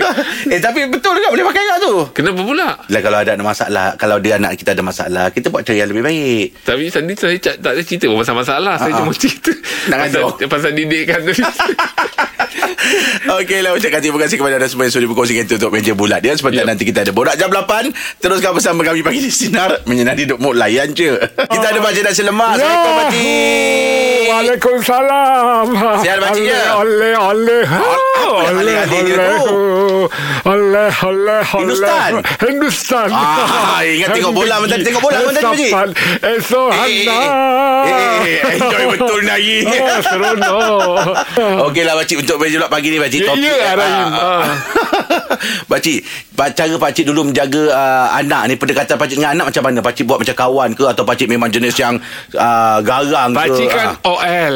eh 0.47 0.59
tapi 0.61 0.85
betul 0.87 1.17
juga 1.17 1.29
boleh 1.29 1.45
pakai 1.45 1.63
kat 1.65 1.77
tu. 1.81 1.93
Kenapa 2.13 2.39
pula 2.39 2.67
Lah 2.87 3.01
kalau 3.01 3.17
ada 3.19 3.33
masalah, 3.35 3.87
kalau 3.97 4.17
dia 4.19 4.37
anak 4.37 4.55
kita 4.55 4.71
ada 4.71 4.83
masalah, 4.85 5.25
kita 5.29 5.49
buat 5.49 5.65
cara 5.65 5.83
yang 5.83 5.89
lebih 5.91 6.03
baik. 6.05 6.47
Tapi 6.63 6.83
tadi 6.87 7.13
saya 7.17 7.35
tak, 7.39 7.55
tak 7.59 7.71
ada 7.75 7.81
cerita 7.81 8.05
pun 8.07 8.21
pasal 8.21 8.35
masalah 8.37 8.75
Saya 8.77 8.91
ah. 8.93 8.97
cuma 9.03 9.11
cerita 9.13 9.51
Nak 9.89 9.97
pasal, 10.07 10.23
pasal 10.47 10.71
didikan 10.71 11.19
tadi 11.19 11.41
Okeylah 13.39 13.71
ucapkan 13.73 13.99
terima 13.99 14.19
kasih 14.19 14.35
kepada 14.35 14.59
anda 14.59 14.67
semua 14.67 14.85
yang 14.85 14.93
sudah 14.93 15.07
berkongsi 15.07 15.33
kita 15.35 15.55
untuk 15.57 15.71
meja 15.71 15.93
bulat 15.95 16.19
dia. 16.19 16.35
Seperti 16.35 16.59
Yep. 16.59 16.67
nanti 16.67 16.83
kita 16.85 17.01
ada 17.01 17.11
borak 17.11 17.35
jam 17.35 17.49
8. 17.49 17.89
Teruskan 18.19 18.51
bersama 18.53 18.83
kami 18.83 19.01
pagi 19.01 19.19
di 19.19 19.31
Sinar. 19.31 19.81
Menyinari 19.87 20.27
hidup 20.27 20.37
muk 20.37 20.53
layan 20.53 20.91
je. 20.91 21.17
Kita 21.49 21.65
ada 21.71 21.79
Pakcik 21.81 22.03
Nasi 22.05 22.21
Lemak. 22.21 22.59
Assalamualaikum 22.59 22.93
Pakcik. 22.99 24.23
Waalaikumsalam. 24.23 25.67
Sihat, 26.03 26.17
Pakcik, 26.19 26.45
ya? 26.45 26.77
Oleh, 26.77 27.13
oleh. 27.15 27.63
Apa 27.65 28.22
tu? 28.33 29.53
Oleh, 30.43 30.91
oleh, 30.91 30.91
oleh. 31.03 31.41
Hindustan? 31.45 32.11
Hindustan. 32.39 33.07
Ah, 33.09 33.79
ingat 33.81 34.09
tengok 34.11 34.33
bola, 34.33 34.55
bentar 34.59 34.79
tengok 34.79 35.01
bola, 35.01 35.17
bentar, 35.21 35.43
Pakcik. 35.45 35.69
Esapan, 35.69 35.89
Esok 36.19 36.69
Eh, 36.69 36.83
anda. 36.83 37.19
eh, 37.83 38.11
eh, 38.23 38.39
enjoy 38.53 38.83
betul 38.89 39.19
lagi. 39.23 39.57
Oh, 39.63 39.97
seronok. 39.99 41.13
Okeylah 41.63 41.93
Pakcik 41.95 42.17
untuk 42.19 42.37
meja 42.37 42.57
bulat 42.57 42.71
pagi 42.71 42.87
ni 42.89 42.97
Pakcik. 42.97 43.21
Ya, 43.23 43.33
ya, 43.35 43.53
ah, 43.53 43.73
Rahim. 43.73 44.07
ah. 44.07 44.15
Ah. 44.15 44.43
Pakcik, 45.71 45.97
pa- 46.33 46.51
cara 46.51 46.75
Pakcik 46.75 47.05
dulu 47.05 47.25
menjaga 47.25 47.63
uh, 47.69 48.07
anak 48.13 48.41
ni, 48.47 48.55
pendekatan 48.55 48.95
Pakcik 48.95 49.17
dengan 49.17 49.33
anak 49.33 49.45
macam 49.51 49.63
mana? 49.63 49.79
Pakcik 49.79 50.03
buat 50.03 50.19
macam 50.19 50.35
kawan 50.35 50.69
ke 50.73 50.83
atau 50.85 51.03
Pakcik 51.03 51.27
memang 51.27 51.49
jenis 51.49 51.75
yang 51.75 51.95
uh, 52.33 52.77
garang 52.81 53.31
ke? 53.31 53.39
Pakcik 53.39 53.67
kan 53.67 53.95
Ah, 53.95 53.95
OL 54.05 54.55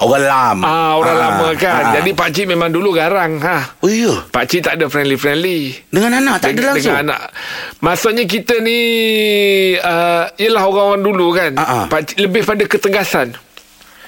orang 0.00 0.24
lama. 0.24 0.64
Ah 0.64 0.90
orang 0.94 1.12
Ah, 1.12 1.22
lama 1.24 1.48
kan 1.54 1.72
ah. 1.80 1.92
Jadi 1.94 2.10
pakcik 2.12 2.46
memang 2.46 2.68
dulu 2.68 2.90
garang 2.90 3.38
ha. 3.38 3.74
Oh 3.78 3.88
ya. 3.88 4.26
Pakcik 4.28 4.62
tak 4.62 4.76
ada 4.76 4.86
friendly-friendly 4.86 5.88
Dengan 5.88 6.18
anak 6.18 6.40
tak 6.40 6.54
ada 6.54 6.70
langsung. 6.70 6.94
Dengan 6.94 7.10
anak 7.10 7.20
Maksudnya 7.78 8.24
kita 8.24 8.58
ni 8.58 8.78
uh, 9.74 10.30
Yelah 10.34 10.62
orang-orang 10.62 11.02
dulu 11.02 11.26
kan 11.32 11.52
Ah, 11.54 11.62
ah. 11.64 11.84
Pakcik 11.86 12.18
lebih 12.20 12.42
pada 12.42 12.64
ketegasan 12.64 13.34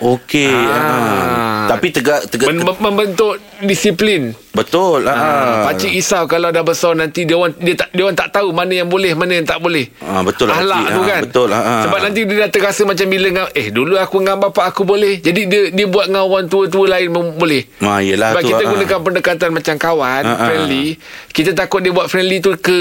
Okey. 0.00 0.49
Ah. 0.49 0.70
Ah. 0.73 1.39
Tapi 1.70 1.86
tegak 1.88 2.26
tegak 2.26 2.50
Men- 2.50 2.66
Membentuk 2.80 3.38
disiplin 3.62 4.34
betul. 4.50 5.06
Ah. 5.06 5.14
Ah. 5.14 5.62
Pakcik 5.64 5.90
risau 5.90 6.26
kalau 6.26 6.50
dah 6.50 6.60
besar 6.60 6.92
nanti 6.92 7.22
dia 7.22 7.32
orang 7.32 7.54
dia 7.56 7.74
tak 7.76 7.88
dia 7.90 8.02
orang 8.02 8.18
tak 8.18 8.28
tahu 8.30 8.50
mana 8.50 8.74
yang 8.74 8.88
boleh 8.88 9.14
mana 9.14 9.32
yang 9.32 9.46
tak 9.46 9.56
boleh. 9.56 9.86
Ah, 10.00 10.20
betul 10.20 10.50
lah, 10.50 10.58
Ahlak 10.58 10.84
tu 10.90 11.00
kan. 11.02 11.20
betul. 11.22 11.48
Ah. 11.48 11.86
Sebab 11.86 11.98
nanti 12.02 12.20
dia 12.24 12.36
dah 12.40 12.50
terasa 12.50 12.82
macam 12.82 13.06
bila 13.06 13.28
ngam, 13.30 13.46
eh 13.52 13.66
dulu 13.68 13.94
aku 13.94 14.16
dengan 14.18 14.36
bapak 14.40 14.64
aku 14.68 14.82
boleh. 14.82 15.18
Jadi 15.18 15.40
dia 15.46 15.62
dia 15.70 15.86
buat 15.86 16.06
dengan 16.06 16.26
orang 16.26 16.44
tua-tua 16.44 16.90
lain 16.90 17.08
mem- 17.08 17.36
boleh. 17.36 17.62
Ah, 17.78 18.02
yelah 18.02 18.34
Sebab 18.34 18.42
tu, 18.42 18.48
kita 18.50 18.62
ah. 18.62 18.68
gunakan 18.68 18.98
pendekatan 19.00 19.48
macam 19.50 19.74
kawan, 19.76 20.22
ah. 20.24 20.36
friendly. 20.42 20.84
Kita 21.30 21.50
takut 21.54 21.78
dia 21.78 21.92
buat 21.92 22.06
friendly 22.06 22.38
tu 22.38 22.52
ke 22.56 22.78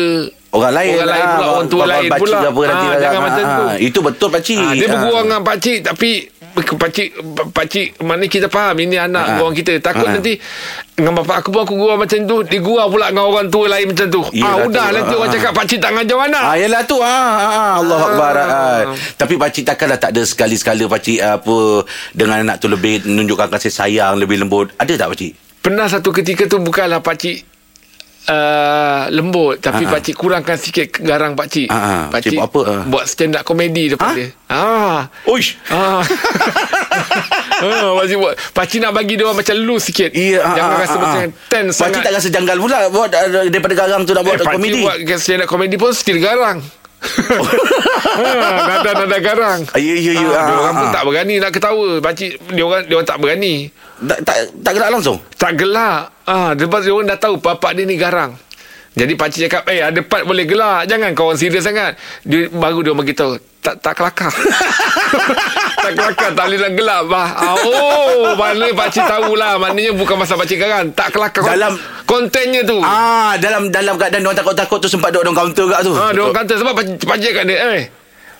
Orang 0.49 0.73
lain 0.73 0.97
Orang 0.97 1.05
lain 1.07 1.21
lah. 1.21 1.29
pula, 1.31 1.45
orang 1.47 1.67
tua 1.69 1.83
lain 1.85 2.09
pula. 2.09 2.37
apa 2.41 2.61
lah. 2.65 2.97
jangan 2.97 3.21
macam 3.21 3.43
tu. 3.45 3.65
Itu 3.85 3.99
betul 4.01 4.29
pakcik. 4.33 4.57
Ah, 4.57 4.73
dia 4.73 4.81
Ah. 4.81 4.91
bergurau 4.91 5.21
dengan 5.21 5.41
pakcik 5.45 5.77
tapi 5.85 6.09
pakcik 6.61 7.09
pakcik 7.49 7.87
mana 7.99 8.23
kita 8.23 8.47
faham 8.47 8.75
ini 8.77 8.95
anak 8.95 9.25
Ah. 9.25 9.37
orang 9.37 9.53
kita 9.53 9.77
takut 9.77 10.03
Ah. 10.03 10.13
nanti 10.13 10.35
dengan 10.91 11.15
bapak 11.15 11.39
aku 11.39 11.49
pun 11.49 11.61
aku 11.61 11.75
gurau 11.75 11.95
macam 11.95 12.19
tu 12.21 12.43
dia 12.43 12.59
gurau 12.59 12.87
pula 12.87 13.07
dengan 13.07 13.25
orang 13.25 13.47
tua 13.47 13.65
lain 13.67 13.87
macam 13.87 14.07
tu 14.07 14.21
Yelah 14.29 14.51
ah 14.51 14.55
udah 14.61 14.85
tu. 14.85 14.95
nanti 14.95 15.09
Ah, 15.09 15.17
orang 15.17 15.29
ah. 15.29 15.35
cakap 15.35 15.51
pakcik 15.53 15.79
tak 15.79 15.91
ngajar 15.91 16.17
anak 16.21 16.43
Ah, 16.43 16.55
yelah 16.55 16.81
tu 16.83 16.97
ah, 16.97 17.07
ah, 17.07 17.39
ah, 17.39 17.73
Allah 17.77 17.99
Akbar 18.01 18.33
ah. 18.35 18.79
Tapi 19.15 19.33
pakcik 19.35 19.63
takkanlah 19.65 19.97
tak 19.97 20.11
ada 20.11 20.21
sekali-sekala 20.21 20.85
pakcik 20.85 21.19
apa 21.19 21.57
dengan 22.11 22.37
anak 22.41 22.57
tu 22.57 22.67
lebih 22.67 23.03
menunjukkan 23.03 23.47
kasih 23.49 23.69
sayang 23.69 24.15
lebih 24.15 24.37
lembut. 24.37 24.71
Ada 24.75 24.95
tak 24.97 25.09
pakcik? 25.09 25.33
pernah 25.59 25.85
satu 25.85 26.09
ketika 26.11 26.47
tu 26.47 26.55
bukanlah 26.57 27.03
pakcik 27.03 27.43
Uh, 28.29 29.09
lembut 29.09 29.57
tapi 29.57 29.83
Ah, 29.83 29.89
ah. 29.89 29.91
pakcik 29.91 30.13
kurangkan 30.13 30.53
sikit 30.53 30.85
garang 30.99 31.33
pakcik. 31.33 31.65
Ah, 31.65 31.73
ah. 31.73 32.03
Pakcik 32.07 32.13
Pakcik 32.13 32.37
buat 32.37 32.45
apa, 32.45 32.61
ah? 32.61 32.83
buat 32.85 33.05
stand 33.05 33.33
up 33.33 33.41
komedi 33.41 33.89
depan 33.89 34.05
Ah? 34.05 34.13
dia. 34.13 34.27
Ah. 34.45 34.99
Uish. 35.25 35.57
Ah. 35.67 36.05
ah, 37.65 37.91
pakcik 37.95 38.17
buat 38.17 38.33
pakcik 38.53 38.79
nak 38.79 38.93
bagi 38.93 39.13
dia 39.13 39.25
orang 39.25 39.39
macam 39.39 39.55
loose 39.59 39.89
sikit. 39.89 40.13
Iya, 40.13 40.39
ah, 40.39 40.53
Jangan 40.53 40.69
ah, 40.69 40.79
rasa 40.79 40.91
ah, 40.91 40.99
macam 40.99 41.19
ah. 41.19 41.27
tense 41.47 41.73
Pakcik 41.73 41.89
sangat. 41.91 42.05
tak 42.05 42.13
rasa 42.13 42.27
janggal 42.29 42.57
pula 42.59 42.77
buat 42.87 43.09
uh, 43.09 43.27
daripada 43.47 43.73
garang 43.75 44.01
tu 44.03 44.13
nak 44.13 44.23
buat 44.23 44.35
eh, 44.35 44.45
pakcik 44.45 44.57
komedi. 44.61 44.79
buat 44.79 44.97
stand 45.17 45.41
up 45.41 45.47
komedi 45.47 45.75
pun 45.75 45.91
still 45.91 46.19
garang. 46.19 46.57
Ah, 48.09 48.59
nada-nada 48.79 49.17
garang. 49.19 49.59
Ah, 49.69 49.79
ya, 49.79 49.95
ya, 49.95 50.11
ya. 50.13 50.27
Ah, 50.29 50.43
dia 50.43 50.51
Ah, 50.51 50.59
orang 50.59 50.75
pun 50.75 50.85
ah. 50.85 50.91
tak 50.91 51.03
berani 51.03 51.35
nak 51.37 51.51
ketawa. 51.51 51.89
Pakcik 51.99 52.31
dia 52.49 52.61
orang 52.61 52.83
dia 52.83 52.93
orang 52.93 53.07
tak 53.07 53.17
berani. 53.17 53.55
Tak, 53.99 54.19
tak, 54.23 54.37
tak 54.63 54.71
gerak 54.73 54.89
langsung? 54.89 55.17
Tak 55.35 55.51
gelak. 55.55 56.11
Ah, 56.23 56.55
lepas 56.55 56.81
dia 56.81 56.95
orang 56.95 57.09
dah 57.11 57.19
tahu 57.19 57.35
bapak 57.37 57.75
dia 57.75 57.83
ni 57.83 57.99
garang. 57.99 58.31
Jadi 58.95 59.13
pakcik 59.13 59.47
cakap, 59.47 59.63
"Eh, 59.69 59.79
ada 59.79 59.99
part 60.01 60.25
boleh 60.25 60.43
gelak. 60.43 60.89
Jangan 60.89 61.13
kau 61.13 61.29
orang 61.29 61.39
serius 61.39 61.63
sangat." 61.63 61.95
Dia 62.23 62.49
baru 62.49 62.81
dia 62.81 62.91
orang 62.91 63.05
bagi 63.05 63.13
tahu, 63.13 63.37
"Tak 63.59 63.79
tak 63.79 63.93
kelakar." 63.95 64.31
tak 65.83 65.91
kelakar, 65.93 66.29
tak 66.33 66.45
boleh 66.47 66.59
nak 66.59 66.73
gelak 66.73 67.01
bah. 67.05 67.27
Ah, 67.31 67.55
oh, 67.59 68.33
mana 68.33 68.65
pakcik 68.73 69.05
tahulah. 69.05 69.55
Maknanya 69.55 69.91
bukan 69.93 70.15
masa 70.15 70.35
pakcik 70.35 70.57
garang. 70.57 70.89
Tak 70.91 71.13
kelakar. 71.13 71.43
Dalam- 71.45 71.79
kontennya 72.03 72.65
tu. 72.65 72.81
Ah, 72.81 73.37
dalam 73.37 73.69
dalam 73.69 73.95
keadaan 73.95 74.19
dia 74.19 74.27
orang 74.27 74.39
takut-takut 74.39 74.79
tu 74.81 74.89
sempat 74.89 75.13
duduk 75.13 75.29
dalam 75.29 75.37
kaunter 75.37 75.65
kat 75.69 75.79
tu. 75.85 75.93
Ha, 75.93 76.09
dia 76.09 76.21
orang 76.25 76.35
kata 76.35 76.53
sebab 76.57 76.73
pakcik, 76.73 76.97
pakcik 77.05 77.31
kat 77.35 77.43
dia, 77.45 77.57
"Eh, 77.61 77.81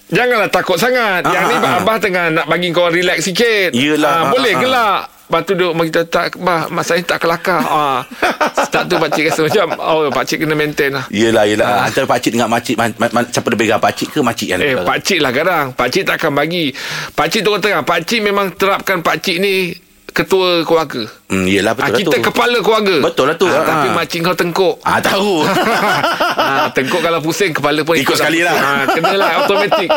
Janganlah 0.10 0.50
takut 0.50 0.76
sangat. 0.76 1.22
Ah, 1.22 1.32
Yang 1.32 1.45
ni 1.45 1.56
ah, 1.56 1.65
ah. 1.69 1.80
abah 1.80 1.98
tengah 1.98 2.26
nak 2.32 2.45
bagi 2.45 2.69
kau 2.69 2.89
relax 2.89 3.24
sikit. 3.24 3.69
Yelah, 3.72 4.10
Ah, 4.10 4.19
ah, 4.19 4.30
boleh 4.30 4.54
ah. 4.54 4.60
gelak. 4.60 5.02
Lepas 5.30 5.41
tu 5.45 5.54
dia 5.54 5.69
bagi 5.69 5.91
tahu 5.93 6.06
tak 6.10 6.26
bah 6.41 6.65
masalahnya 6.67 7.06
tak 7.06 7.19
kelakar. 7.22 7.62
Ah. 7.62 8.02
Start 8.65 8.89
tu 8.89 8.98
pakcik 8.98 9.30
rasa 9.30 9.45
macam 9.45 9.67
oh 9.78 10.10
pakcik 10.10 10.41
kena 10.41 10.58
maintain 10.58 10.89
lah. 10.89 11.06
Yelah, 11.08 11.45
yelah. 11.45 11.86
Antara 11.86 12.10
pakcik 12.10 12.34
dengan 12.34 12.50
makcik, 12.50 12.74
man, 12.74 12.89
man, 12.98 13.10
man, 13.13 13.24
siapa 13.30 13.45
lebih 13.48 13.69
garang? 13.69 13.78
Pakcik 13.80 14.10
ke 14.10 14.19
makcik 14.19 14.48
yang 14.50 14.58
Eh, 14.58 14.74
garang? 14.74 14.88
pakcik 14.89 15.19
lah 15.22 15.32
garang. 15.32 15.65
Pakcik 15.72 16.04
tak 16.04 16.15
akan 16.17 16.32
bagi. 16.34 16.74
Pakcik 17.13 17.45
tu 17.45 17.50
orang 17.50 17.62
tengah. 17.62 17.82
Pakcik 17.86 18.19
memang 18.19 18.50
terapkan 18.52 19.06
pakcik 19.06 19.38
ni 19.38 19.78
ketua 20.12 20.62
keluarga. 20.62 21.04
Hmm, 21.26 21.45
yelah, 21.45 21.72
betul 21.72 21.86
Ah, 21.86 21.89
lah 21.89 22.00
kita 22.00 22.15
tu. 22.15 22.26
kepala 22.26 22.58
keluarga. 22.60 22.95
Betul 23.02 23.26
lah 23.26 23.36
tu. 23.36 23.45
Ah. 23.45 23.62
tapi 23.62 23.88
makcik 23.91 24.19
kau 24.22 24.34
tengkuk. 24.34 24.76
Ah, 24.82 24.98
tahu. 24.98 25.45
ah, 26.41 26.67
tengkuk 26.69 27.00
kalau 27.00 27.19
pusing 27.19 27.52
kepala 27.52 27.82
pun 27.82 27.93
Ikut 27.93 28.15
sekali 28.15 28.41
lah. 28.41 28.54
Ah, 28.54 28.84
kenalah 28.88 29.30
automatik. 29.39 29.89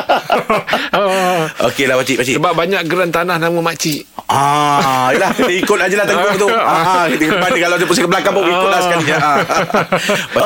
ah. 0.97 1.49
Okey 1.67 1.85
lah 1.85 1.97
pakcik, 1.97 2.17
pakcik. 2.19 2.35
Sebab 2.37 2.53
banyak 2.53 2.81
geran 2.85 3.09
tanah 3.09 3.37
nama 3.37 3.59
makcik. 3.59 4.05
Ah, 4.27 5.09
yelah 5.11 5.33
kita 5.33 5.53
ikut 5.63 5.79
aja 5.79 5.95
lah 5.95 6.07
tengok 6.07 6.29
tu. 6.37 6.49
Ah, 6.49 7.09
kita 7.09 7.23
ke 7.23 7.33
depan 7.33 7.49
dia 7.51 7.63
kalau 7.63 7.77
dia 7.77 7.89
pusing 7.89 8.05
ke 8.05 8.11
belakang 8.11 8.33
pun 8.33 8.45
ikut 8.45 8.69
lah 8.69 8.81
sekali. 8.83 9.05
Ah. 9.11 9.37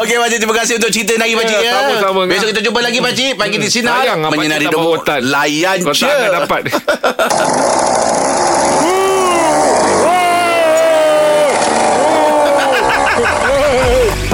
Okey 0.01 0.17
pakcik, 0.17 0.39
terima 0.39 0.55
kasih 0.57 0.75
untuk 0.77 0.91
cerita 0.91 1.13
hari 1.17 1.35
pakcik 1.35 1.57
Ya, 1.57 1.65
ya. 1.65 1.73
sama-sama. 1.77 2.21
Besok 2.27 2.49
kita 2.49 2.61
jumpa 2.63 2.81
lagi 2.81 2.99
pakcik 3.01 3.33
pagi 3.35 3.57
di 3.57 3.69
sinar 3.69 3.95
Sayang 3.99 4.19
lah 4.21 4.31
menyinari 4.31 4.67
tak 4.67 4.79
hutan. 4.79 5.21
Layan 5.25 5.77
Kau 5.81 5.91
je. 5.91 6.05
tak 6.05 6.15
akan 6.15 6.31
dapat. 6.39 6.63